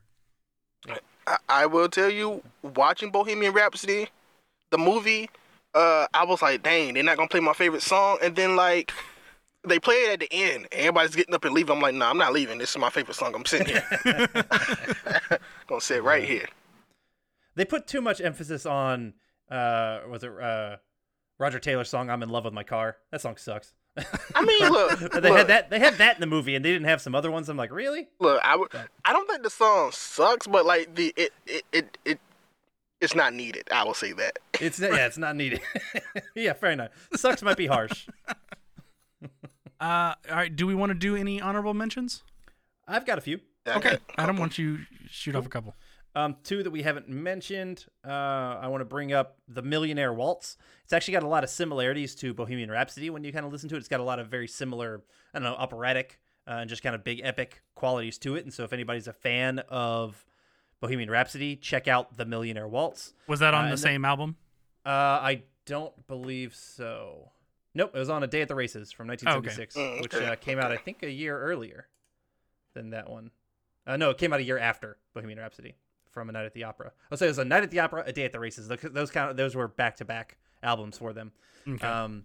[1.26, 2.42] I, I will tell you,
[2.74, 4.08] watching Bohemian Rhapsody,
[4.70, 5.30] the movie,
[5.74, 8.92] uh, I was like, dang, they're not gonna play my favorite song, and then like
[9.66, 11.76] they play it at the end, everybody's getting up and leaving.
[11.76, 12.58] I'm like, nah, I'm not leaving.
[12.58, 13.34] This is my favorite song.
[13.34, 13.84] I'm sitting here.
[15.66, 16.48] gonna sit right here.
[17.54, 19.14] They put too much emphasis on
[19.50, 20.76] uh, was it uh,
[21.38, 22.96] Roger Taylor's song "I'm in Love with My Car"?
[23.10, 23.74] That song sucks.
[24.34, 25.70] I mean, look, they look, had that.
[25.70, 27.48] They had that in the movie, and they didn't have some other ones.
[27.48, 28.08] I'm like, really?
[28.20, 28.40] look.
[28.42, 28.68] I would.
[29.04, 32.20] I don't think the song sucks, but like the it it it, it
[33.02, 33.68] it's not needed.
[33.70, 34.38] I will say that.
[34.60, 35.60] It's yeah, it's not needed.
[36.34, 36.90] yeah, fair enough.
[37.14, 38.08] Sucks might be harsh.
[39.82, 42.22] Uh, all right do we want to do any honorable mentions
[42.88, 43.40] I've got a few.
[43.66, 44.78] okay adam why don't you
[45.10, 45.74] shoot off a couple
[46.14, 47.86] Um, two that we haven't mentioned.
[48.06, 48.10] Uh,
[48.64, 50.58] I want to bring up the Millionaire Waltz.
[50.84, 53.70] It's actually got a lot of similarities to Bohemian Rhapsody when you kind of listen
[53.70, 53.78] to it.
[53.78, 55.02] It's got a lot of very similar,
[55.32, 58.44] I don't know, operatic uh, and just kind of big epic qualities to it.
[58.44, 60.26] And so, if anybody's a fan of
[60.82, 63.14] Bohemian Rhapsody, check out the Millionaire Waltz.
[63.26, 64.36] was that on Uh, the and same album
[64.84, 64.90] Uh,
[65.32, 67.30] I don't believe so.
[67.74, 70.58] Nope, it was on A Day at the Races from 1976, Mm, which uh, came
[70.58, 71.88] out, I think, a year earlier
[72.74, 73.30] than that one.
[73.86, 75.74] Uh, no, it came out a year after Bohemian Rhapsody
[76.10, 76.92] from A Night at the Opera.
[77.10, 78.68] Oh, so it was A Night at the Opera, A Day at the Races.
[78.68, 81.32] Those, those kind of those were back to back albums for them.
[81.66, 81.86] okay.
[81.86, 82.24] Um,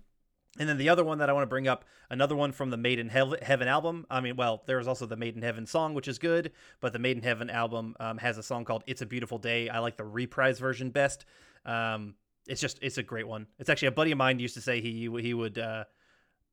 [0.59, 2.77] and then the other one that I want to bring up, another one from the
[2.77, 4.07] Made in Hev- Heaven album.
[4.09, 6.93] I mean, well, there was also the Made in Heaven song, which is good, but
[6.93, 9.79] the Made in Heaven album um, has a song called "It's a Beautiful Day." I
[9.79, 11.25] like the reprise version best.
[11.65, 12.15] Um,
[12.47, 13.47] it's just, it's a great one.
[13.59, 15.85] It's actually a buddy of mine used to say he he would uh,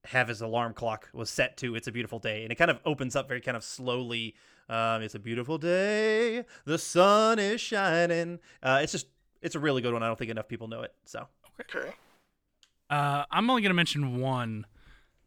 [0.04, 2.80] have his alarm clock was set to "It's a Beautiful Day," and it kind of
[2.84, 4.34] opens up very kind of slowly.
[4.68, 6.44] Um, it's a beautiful day.
[6.64, 8.38] The sun is shining.
[8.62, 9.06] Uh, it's just,
[9.42, 10.02] it's a really good one.
[10.02, 10.94] I don't think enough people know it.
[11.04, 11.26] So
[11.60, 11.90] Okay.
[12.90, 14.66] Uh, I'm only gonna mention one,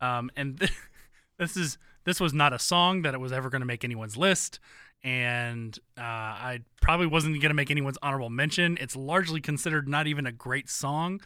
[0.02, 0.72] um, and th-
[1.38, 4.60] this is this was not a song that it was ever gonna make anyone's list,
[5.04, 8.78] and uh, I probably wasn't gonna make anyone's honorable mention.
[8.82, 11.22] It's largely considered not even a great song,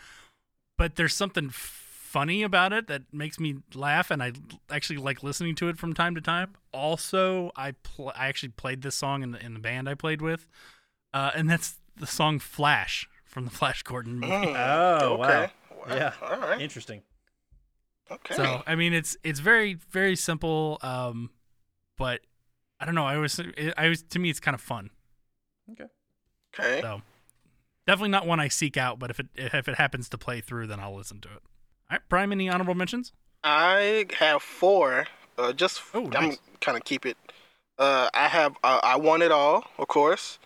[0.78, 4.34] but there's something funny about it that makes me laugh, and I
[4.70, 6.56] actually like listening to it from time to time.
[6.74, 10.22] Also, I pl- I actually played this song in the in the band I played
[10.22, 10.48] with,
[11.14, 14.34] uh, and that's the song "Flash" from the Flash Gordon movie.
[14.34, 14.56] Mm,
[15.02, 15.44] Oh, wow.
[15.44, 15.54] okay.
[15.96, 16.60] yeah, All right.
[16.62, 17.02] interesting.
[18.12, 18.34] Okay.
[18.36, 21.30] So I mean, it's it's very very simple, um,
[21.98, 22.20] but
[22.82, 23.06] I don't know.
[23.06, 23.40] I was
[23.78, 24.90] I was to me it's kind of fun.
[25.72, 25.86] okay.
[26.54, 26.82] Okay.
[26.82, 27.02] So
[27.88, 30.68] definitely not one I seek out, but if it if it happens to play through,
[30.68, 31.42] then I'll listen to it.
[31.90, 33.14] All right, Prime, any honorable mentions?
[33.44, 35.06] I have four.
[35.38, 37.18] Uh, just Oh, I'm kind of keep it.
[37.78, 40.40] Uh, I have uh, I want it all, of course.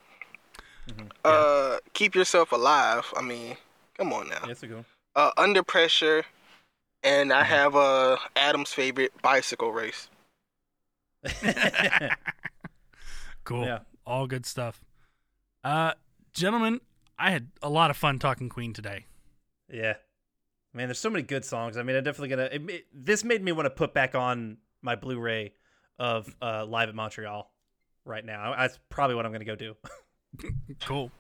[0.90, 1.07] Mm-hmm.
[1.24, 3.12] Uh, keep yourself alive.
[3.18, 3.57] I mean,
[3.98, 4.44] come on now.
[4.48, 4.86] Yes, we go.
[5.16, 6.26] Uh, under pressure,
[7.03, 7.40] and Mm-hmm.
[7.41, 10.10] I have uh Adam's favorite bicycle race.
[13.43, 13.65] Cool.
[13.65, 13.80] Yeah.
[14.07, 14.84] All good stuff.
[15.64, 15.93] Uh,
[16.34, 16.81] gentlemen,
[17.19, 19.06] I had a lot of fun talking Queen today.
[19.72, 19.95] yeah,
[20.73, 20.88] man.
[20.88, 21.77] There's so many good songs.
[21.77, 22.49] I mean, I'm definitely gonna.
[22.52, 25.53] It, it- this made me want to put back on my Blu-ray
[25.99, 27.52] of uh, Live at Montreal
[28.03, 28.56] right now.
[28.57, 29.76] That's probably what I'm gonna go do.
[30.81, 31.11] Cool.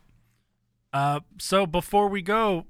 [0.91, 2.65] Uh, so before we go,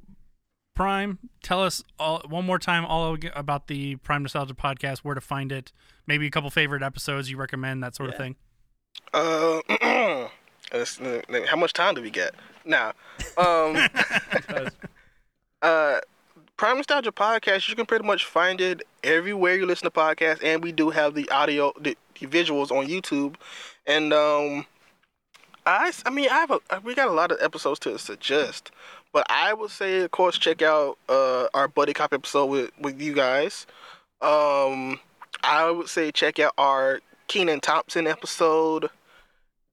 [0.75, 5.21] Prime, tell us all one more time all about the Prime Nostalgia podcast, where to
[5.21, 5.71] find it,
[6.05, 8.35] maybe a couple favorite episodes you recommend, that sort of thing.
[9.13, 10.27] Uh, uh,
[11.47, 12.35] how much time do we get?
[12.65, 12.93] Now,
[13.37, 13.77] um,
[15.61, 15.99] uh,
[16.57, 20.61] Prime Nostalgia Podcast, you can pretty much find it everywhere you listen to podcasts, and
[20.61, 23.35] we do have the audio, the, the visuals on YouTube,
[23.87, 24.65] and um,
[25.65, 28.71] I, I mean, I have a, we got a lot of episodes to suggest,
[29.15, 33.01] but I would say, of course, check out uh our buddy cop episode with with
[33.01, 33.65] you guys.
[34.21, 34.99] Um,
[35.41, 38.89] I would say check out our Kenan Thompson episode,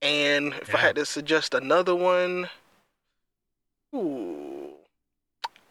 [0.01, 2.51] and if I had to suggest another one,
[3.93, 4.71] ooh,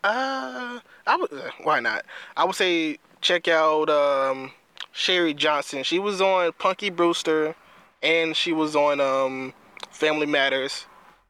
[0.03, 1.31] uh, I would.
[1.31, 2.03] uh, Why not?
[2.35, 4.51] I would say check out um
[4.91, 5.83] Cherie Johnson.
[5.83, 7.55] She was on Punky Brewster,
[8.03, 9.53] and she was on um
[9.91, 10.87] Family Matters.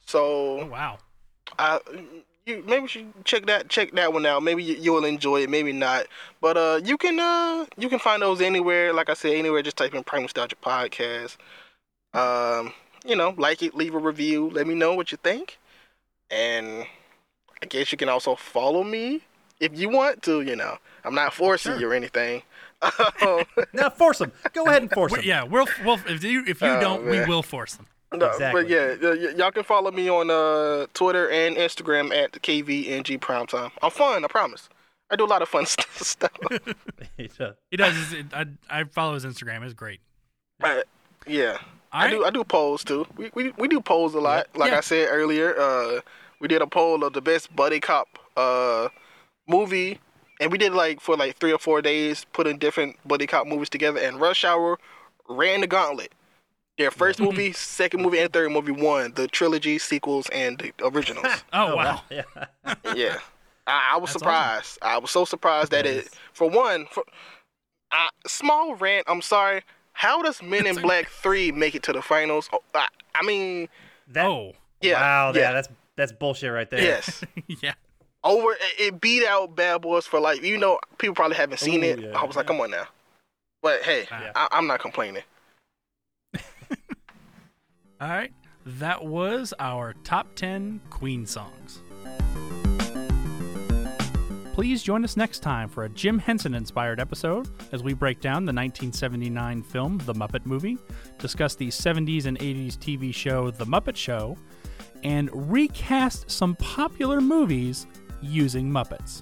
[0.08, 0.98] So Oh, wow.
[1.60, 1.80] I
[2.58, 4.44] you maybe you should check that check that one out.
[4.44, 6.06] Maybe you, you'll enjoy it, maybe not.
[6.42, 8.94] But uh, you can uh you can find those anywhere.
[8.94, 9.62] Like I said, anywhere.
[9.62, 11.38] Just type in Prime Nostalgia Podcast.
[12.14, 12.74] Um,
[13.06, 15.58] you know, like it, leave a review, let me know what you think,
[16.30, 16.86] and
[17.62, 19.22] I guess you can also follow me
[19.60, 20.42] if you want to.
[20.42, 22.44] You know, I'm not forcing you or anything.
[23.74, 24.32] Now force them.
[24.54, 25.22] Go ahead and force them.
[25.24, 27.86] yeah, we'll, we'll if you if you Oh, don't, we will force them.
[28.14, 28.64] No, Exactly.
[28.64, 32.40] But yeah, y- y- y'all can follow me on uh, Twitter and Instagram at the
[32.42, 33.72] KVNG Primetime.
[33.82, 34.68] I'm fun, I promise.
[35.10, 36.32] I do a lot of fun st- stuff.
[37.18, 37.56] He does.
[37.70, 38.14] He does.
[38.14, 39.64] It, I, I follow his Instagram.
[39.64, 40.00] It's great.
[40.62, 40.82] Uh,
[41.28, 41.58] yeah,
[41.92, 42.26] I All do.
[42.26, 43.06] I do polls too.
[43.16, 44.48] We we, we do polls a lot.
[44.56, 44.78] Like Yeah.
[44.78, 46.02] I said earlier, uh,
[46.40, 48.08] we did a poll of the best buddy cop
[48.38, 48.90] uh,
[49.48, 50.00] movie,
[50.40, 53.70] and we did like for like three or four days, putting different buddy cop movies
[53.70, 54.00] together.
[54.00, 54.80] And Rush Hour
[55.30, 56.12] ran the gauntlet.
[56.82, 61.26] Their first movie, second movie, and third movie won the trilogy, sequels, and the originals.
[61.54, 62.02] Oh, wow.
[62.10, 62.24] Yeah.
[62.96, 63.18] yeah,
[63.68, 64.80] I, I was That's surprised.
[64.82, 67.04] I was so surprised that it, for one, for
[67.92, 69.06] uh, small rant.
[69.08, 69.62] I'm sorry.
[69.94, 72.50] How does Men in Black Three make it to the finals?
[72.54, 73.68] Oh, I, I mean,
[74.08, 75.32] That, Oh, yeah, Wow.
[75.36, 75.52] yeah, Yeah.
[75.54, 75.68] That's
[75.98, 76.82] that's bullshit right there.
[76.82, 77.24] yes.
[77.62, 77.74] yeah.
[78.24, 81.84] Over, it- it beat out Bad Boys for like you know people probably haven't seen
[81.84, 82.00] Ooh, it.
[82.00, 82.18] yeah.
[82.20, 82.88] I was like, come on now.
[83.62, 84.32] But hey, Yeah.
[84.36, 85.24] I, I'm not complaining.
[88.02, 88.34] All right.
[88.66, 91.84] That was our top 10 Queen songs.
[94.54, 98.44] Please join us next time for a Jim Henson inspired episode as we break down
[98.44, 100.80] the 1979 film The Muppet Movie,
[101.20, 104.36] discuss the 70s and 80s TV show The Muppet Show,
[105.04, 107.86] and recast some popular movies
[108.20, 109.22] using Muppets.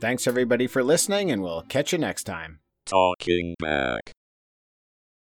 [0.00, 2.60] thanks everybody for listening, and we'll catch you next time.
[2.86, 4.12] Talking back.